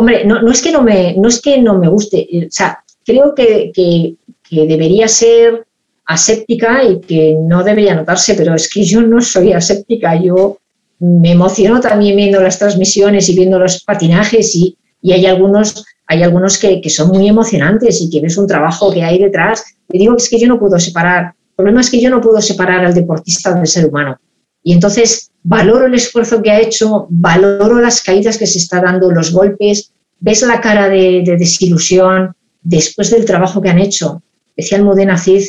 [0.00, 2.82] hombre, no, no, es que no me, no es que no me guste, o sea,
[3.04, 4.16] creo que, que,
[4.50, 5.64] debería ser
[6.06, 10.58] aséptica y que no debería notarse, pero es que yo no soy aséptica, yo
[10.98, 16.22] me emociono también viendo las transmisiones y viendo los patinajes y, y hay algunos, hay
[16.22, 19.64] algunos que, que, son muy emocionantes y que ves un trabajo que hay detrás.
[19.88, 22.40] Te digo es que yo no puedo separar, el problema es que yo no puedo
[22.40, 24.18] separar al deportista del ser humano.
[24.62, 29.10] Y entonces valoro el esfuerzo que ha hecho, valoro las caídas que se está dando,
[29.10, 34.22] los golpes, ves la cara de, de desilusión después del trabajo que han hecho.
[34.56, 35.44] Decía el Modena Cid,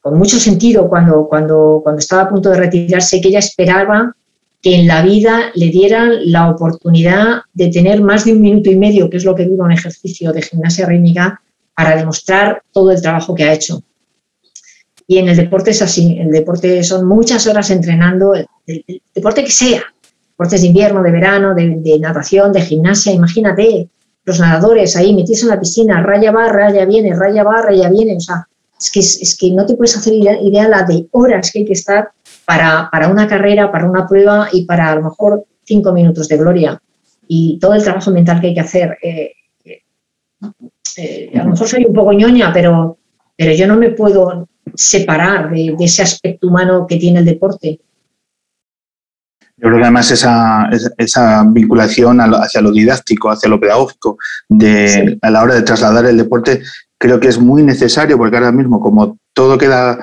[0.00, 4.14] con mucho sentido cuando, cuando, cuando estaba a punto de retirarse, que ella esperaba
[4.62, 8.76] que en la vida le dieran la oportunidad de tener más de un minuto y
[8.76, 11.40] medio, que es lo que dura un ejercicio de gimnasia rítmica,
[11.74, 13.82] para demostrar todo el trabajo que ha hecho.
[15.10, 18.46] Y en el deporte es así, el deporte son muchas horas entrenando, el,
[19.14, 19.82] deporte que sea,
[20.32, 23.88] deportes de invierno, de verano, de, natación, de gimnasia, imagínate,
[24.26, 28.16] los nadadores ahí metidos en la piscina, raya va, raya viene, raya va, raya viene,
[28.16, 28.46] o sea,
[28.78, 31.72] es que, es que no te puedes hacer idea, la de horas que hay que
[31.72, 32.10] estar
[32.44, 36.36] para, para, una carrera, para una prueba y para a lo mejor cinco minutos de
[36.36, 36.82] gloria.
[37.26, 38.98] Y todo el trabajo mental que hay que hacer.
[39.02, 39.32] Eh,
[40.98, 42.98] eh, a lo mejor soy un poco ñoña, pero,
[43.36, 44.48] pero yo no me puedo
[44.78, 47.80] separar de, de ese aspecto humano que tiene el deporte.
[49.56, 54.18] Yo creo que además esa, esa vinculación hacia lo didáctico, hacia lo pedagógico,
[54.48, 55.18] de, sí.
[55.20, 56.62] a la hora de trasladar el deporte,
[56.96, 59.98] creo que es muy necesario porque ahora mismo, como todo queda,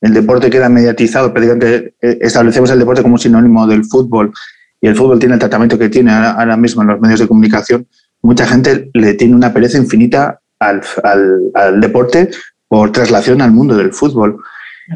[0.00, 4.32] el deporte queda mediatizado, prácticamente establecemos el deporte como un sinónimo del fútbol
[4.80, 7.86] y el fútbol tiene el tratamiento que tiene ahora mismo en los medios de comunicación,
[8.22, 12.30] mucha gente le tiene una pereza infinita al, al, al deporte
[12.68, 14.38] por traslación al mundo del fútbol.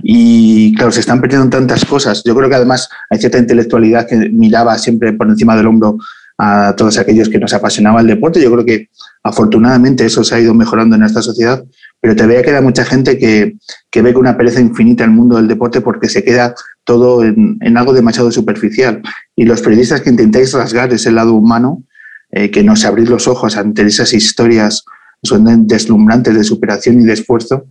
[0.03, 2.23] Y claro, se están perdiendo tantas cosas.
[2.25, 5.99] Yo creo que además hay cierta intelectualidad que miraba siempre por encima del hombro
[6.39, 8.41] a todos aquellos que nos apasionaba el deporte.
[8.41, 8.89] Yo creo que
[9.23, 11.63] afortunadamente eso se ha ido mejorando en esta sociedad,
[12.01, 13.57] pero te que queda mucha gente que,
[13.91, 16.55] que ve con una pereza infinita el mundo del deporte porque se queda
[16.85, 19.03] todo en, en, algo demasiado superficial.
[19.37, 21.83] Y los periodistas que intentáis rasgar ese lado humano,
[22.31, 24.85] eh, que nos abrís los ojos ante esas historias
[25.23, 27.67] son deslumbrantes de superación y de esfuerzo,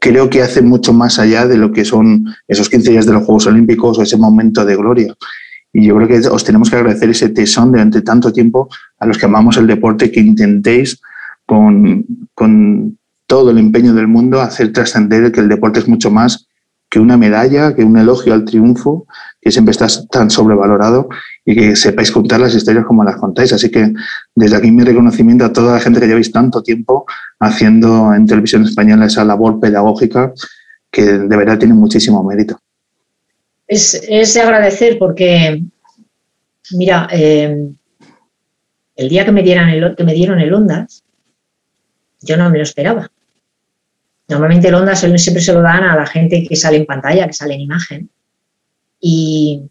[0.00, 3.24] creo que hace mucho más allá de lo que son esos 15 días de los
[3.24, 5.14] Juegos Olímpicos o ese momento de gloria.
[5.72, 8.68] Y yo creo que os tenemos que agradecer ese tesón durante tanto tiempo
[8.98, 11.00] a los que amamos el deporte, que intentéis
[11.46, 12.04] con,
[12.34, 16.46] con todo el empeño del mundo hacer trascender que el deporte es mucho más
[16.88, 19.06] que una medalla, que un elogio al triunfo,
[19.40, 21.08] que siempre está tan sobrevalorado
[21.44, 23.52] y que sepáis contar las historias como las contáis.
[23.52, 23.92] Así que
[24.34, 27.04] desde aquí mi reconocimiento a toda la gente que lleváis tanto tiempo
[27.40, 30.32] haciendo en televisión española esa labor pedagógica
[30.90, 32.58] que de verdad tiene muchísimo mérito.
[33.66, 34.00] Es,
[34.34, 35.62] de agradecer porque,
[36.72, 37.70] mira, eh,
[38.96, 41.02] el día que me, dieran el, que me dieron el Ondas,
[42.20, 43.10] yo no me lo esperaba.
[44.28, 47.32] Normalmente el Onda siempre se lo dan a la gente que sale en pantalla, que
[47.32, 48.10] sale en imagen.
[49.00, 49.62] Y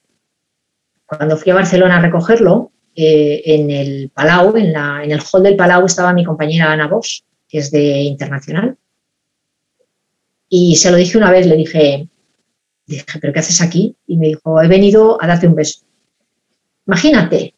[1.06, 5.42] cuando fui a Barcelona a recogerlo, eh, en el Palau, en, la, en, el hall
[5.42, 8.78] del Palau estaba mi compañera Ana Bosch, que es de Internacional.
[10.50, 12.08] Y se lo dije una vez, le dije,
[12.86, 13.96] dije, ¿pero qué haces aquí?
[14.06, 15.82] Y me dijo, he venido a darte un beso.
[16.86, 17.56] Imagínate,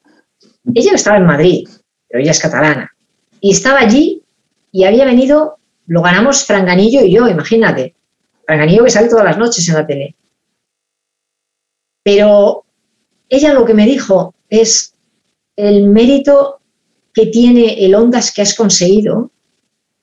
[0.73, 1.67] ella estaba en Madrid,
[2.07, 2.95] pero ella es catalana,
[3.41, 4.21] y estaba allí
[4.71, 5.57] y había venido
[5.87, 7.95] lo ganamos Franganillo y yo, imagínate.
[8.45, 10.15] Franganillo que sale todas las noches en la tele.
[12.03, 12.65] Pero
[13.29, 14.93] ella lo que me dijo es
[15.55, 16.59] el mérito
[17.13, 19.31] que tiene el Ondas que has conseguido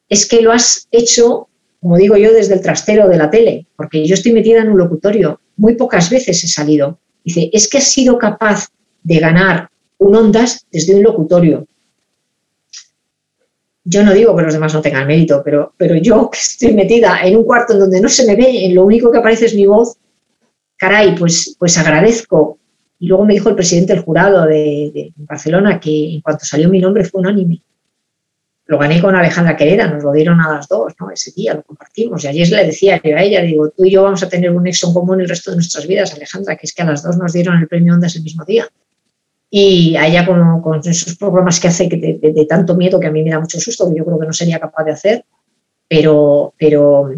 [0.08, 1.48] es que lo has hecho,
[1.80, 4.78] como digo yo, desde el trastero de la tele, porque yo estoy metida en un
[4.78, 6.98] locutorio, muy pocas veces he salido.
[7.24, 8.68] Dice, es que has sido capaz
[9.02, 11.66] de ganar un Ondas desde un locutorio
[13.84, 17.20] yo no digo que los demás no tengan mérito, pero, pero yo que estoy metida
[17.22, 19.54] en un cuarto en donde no se me ve, en lo único que aparece es
[19.54, 19.96] mi voz,
[20.76, 22.58] caray, pues, pues agradezco.
[22.98, 26.78] Y luego me dijo el presidente del jurado de, Barcelona que en cuanto salió mi
[26.78, 27.62] nombre fue unánime.
[28.66, 31.10] Lo gané con Alejandra Quereda, nos lo dieron a las dos, ¿no?
[31.10, 32.22] Ese día lo compartimos.
[32.22, 34.62] Y ayer le decía yo a ella, digo, tú y yo vamos a tener un
[34.62, 37.16] nexo en común el resto de nuestras vidas, Alejandra, que es que a las dos
[37.16, 38.68] nos dieron el premio Ondas el mismo día
[39.54, 43.28] y a ella con, esos programas que hace de, tanto miedo que a mí me
[43.28, 45.26] da mucho susto, que yo creo que no sería capaz de hacer,
[45.86, 47.10] pero, pero,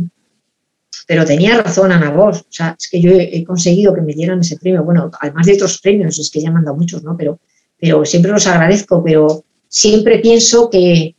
[1.06, 4.40] pero tenía razón Ana Bosch, o sea, es que yo he, conseguido que me dieran
[4.40, 7.16] ese premio, bueno, además de otros premios, es que ya me han dado muchos, ¿no?
[7.16, 7.38] Pero,
[7.78, 11.14] pero siempre los agradezco, pero siempre pienso que,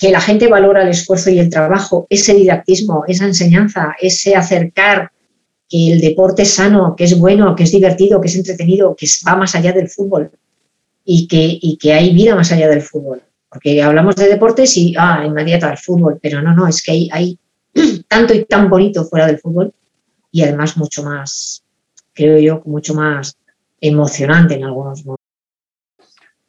[0.00, 5.11] que la gente valora el esfuerzo y el trabajo, ese didactismo, esa enseñanza, ese acercar
[5.72, 9.06] que el deporte es sano, que es bueno, que es divertido, que es entretenido, que
[9.26, 10.30] va más allá del fútbol
[11.02, 13.22] y que, hay vida más allá del fútbol.
[13.48, 17.38] Porque hablamos de deportes y, ah, inmediata el fútbol, pero no, no, es que hay,
[18.08, 19.72] tanto y tan bonito fuera del fútbol
[20.30, 21.62] y además mucho más,
[22.12, 23.38] creo yo, mucho más
[23.80, 25.26] emocionante en algunos momentos.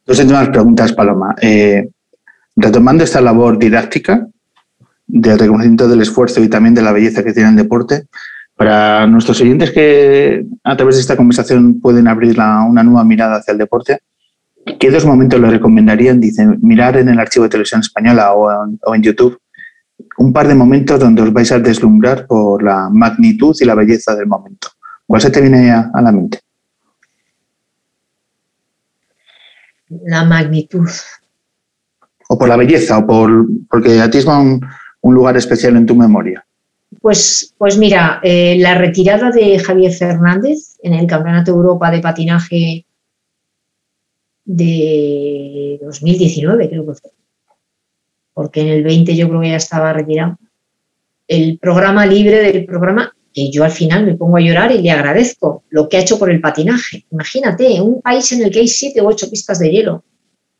[0.04, 1.34] Dos últimas preguntas, Paloma.
[1.40, 1.88] Eh,
[2.56, 4.28] retomando esta labor didáctica
[5.06, 8.06] de reconocimiento del esfuerzo y también de la belleza que tiene el deporte,
[8.56, 13.52] para nuestros oyentes que a través de esta conversación pueden abrir una nueva mirada hacia
[13.52, 13.98] el deporte,
[14.78, 16.20] ¿qué dos momentos les recomendarían?
[16.20, 19.38] Dicen, mirar en el archivo de televisión española o en, YouTube
[20.18, 24.14] un par de momentos donde os vais a deslumbrar por la magnitud y la belleza
[24.14, 24.68] del momento.
[25.06, 26.40] ¿Cuál se te viene a, la mente?
[30.06, 30.88] La magnitud.
[32.28, 34.60] O por la belleza, o por porque atisba un,
[35.00, 36.43] un lugar especial en tu memoria.
[37.04, 42.86] Pues, pues mira, eh, la retirada de Javier Fernández en el Campeonato Europa de Patinaje
[44.46, 47.10] de 2019, creo que fue.
[48.32, 50.38] Porque en el 20 yo creo que ya estaba retirado.
[51.28, 54.90] El programa libre del programa, que yo al final me pongo a llorar y le
[54.90, 57.04] agradezco lo que ha hecho por el patinaje.
[57.10, 60.04] Imagínate, un país en el que hay siete u ocho pistas de hielo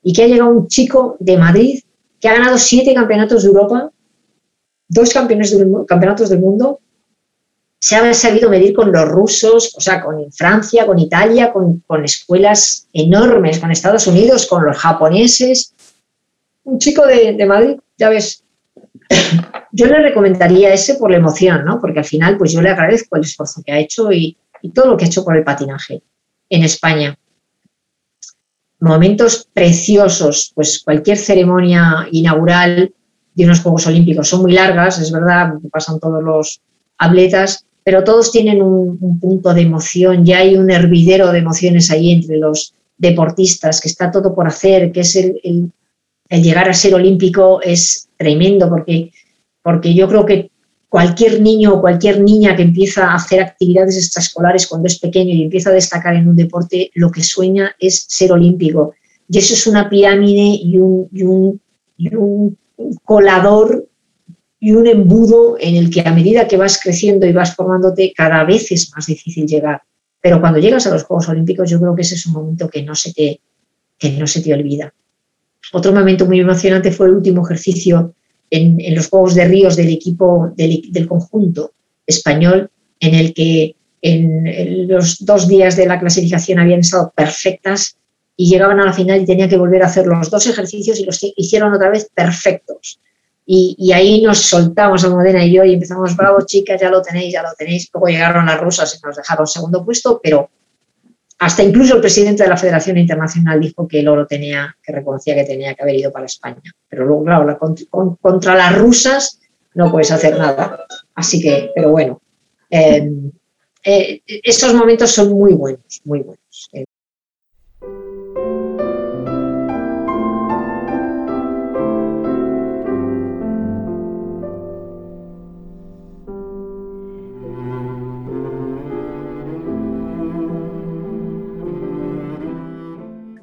[0.03, 1.81] y que ha llegado un chico de Madrid
[2.21, 3.91] que ha ganado siete campeonatos de Europa
[4.89, 6.81] dos campeones del, campeonatos del mundo,
[7.85, 12.89] se ha sabido medir con los rusos, o sea, con Francia, con Italia, con, escuelas
[12.95, 15.75] enormes, con Estados Unidos, con los japoneses.
[16.63, 18.43] Un chico de, Madrid, ya ves,
[19.73, 21.79] yo le recomendaría ese por la emoción, ¿no?
[21.79, 24.87] Porque al final, pues yo le agradezco el esfuerzo que ha hecho y, y todo
[24.87, 26.03] lo que ha hecho por el patinaje
[26.49, 27.19] en España.
[28.81, 32.95] Momentos preciosos, pues cualquier ceremonia inaugural
[33.35, 34.29] de unos Juegos Olímpicos.
[34.29, 36.61] Son muy largas, es verdad, pasan todos los
[36.99, 42.13] atletas, pero todos tienen un, punto de emoción, ya hay un hervidero de emociones ahí
[42.13, 46.95] entre los deportistas, que está todo por hacer, que es el, el, llegar a ser
[46.95, 49.11] olímpico es tremendo, porque,
[49.63, 50.51] porque yo creo que
[50.89, 55.43] cualquier niño o cualquier niña que empieza a hacer actividades extraescolares cuando es pequeño y
[55.43, 58.95] empieza a destacar en un deporte, lo que sueña es ser olímpico.
[59.29, 61.61] Y eso es una pirámide y un, y un,
[61.99, 62.57] y un
[63.05, 63.89] colador
[64.61, 68.45] y un embudo en el que a medida que vas creciendo y vas formándote, cada
[68.45, 69.83] vez es más difícil llegar.
[70.21, 72.83] Pero cuando llegas a los Juegos Olímpicos, yo creo que ese es un momento que
[72.83, 73.41] no se te,
[73.99, 74.95] que no se te olvida.
[75.73, 78.15] Otro momento muy emocionante fue el último ejercicio
[78.51, 81.73] en, los Juegos de Ríos del equipo del, del, conjunto
[82.07, 82.71] español,
[83.01, 87.97] en el que en los dos días de la clasificación habían estado perfectas
[88.37, 91.05] y llegaban a la final y tenían que volver a hacer los dos ejercicios y
[91.05, 93.01] los hicieron otra vez perfectos.
[93.47, 97.33] Y, ahí nos soltamos a Modena y yo y empezamos, bravo chicas, ya lo tenéis,
[97.33, 97.91] ya lo tenéis.
[97.93, 100.49] Luego llegaron las rusas y nos dejaron segundo puesto, pero
[101.39, 105.35] hasta incluso el presidente de la Federación Internacional dijo que el oro tenía, que reconocía
[105.35, 106.63] que tenía que haber ido para España.
[106.89, 107.59] Pero luego, claro,
[108.21, 109.41] contra, las rusas
[109.75, 110.87] no puedes hacer nada.
[111.15, 112.23] Así que, pero bueno,
[112.71, 113.11] eh,
[113.85, 116.71] eh, esos momentos son muy buenos, muy buenos.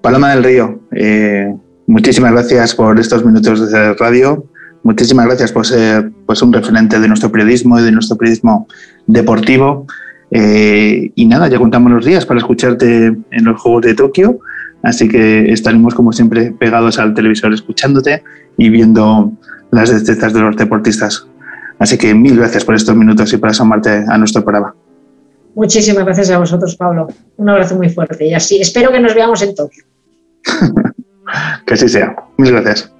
[0.02, 1.54] Paloma del Río, eh,
[1.86, 4.46] muchísimas gracias por estos minutos de radio.
[4.84, 8.68] Muchísimas gracias por ser pues, un referente de nuestro periodismo y de nuestro periodismo
[9.06, 9.86] deportivo.
[10.32, 14.40] Eh, y nada, ya contamos los días para escucharte en los Juegos de Tokio.
[14.82, 18.24] Así que estaremos, como siempre, pegados al televisor escuchándote
[18.58, 19.32] y viendo
[19.70, 21.28] las destrezas de los deportistas.
[21.78, 24.74] Así que mil gracias por estos minutos y por asomarte a nuestro programa.
[25.54, 27.08] Muchísimas gracias a vosotros, Pablo.
[27.38, 29.84] Un abrazo muy fuerte y así espero que nos veamos en Tokio.
[31.66, 32.16] que así sea.
[32.38, 32.92] Muchas gracias.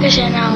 [0.00, 0.16] Lugar.
[0.16, 0.49] El hombre que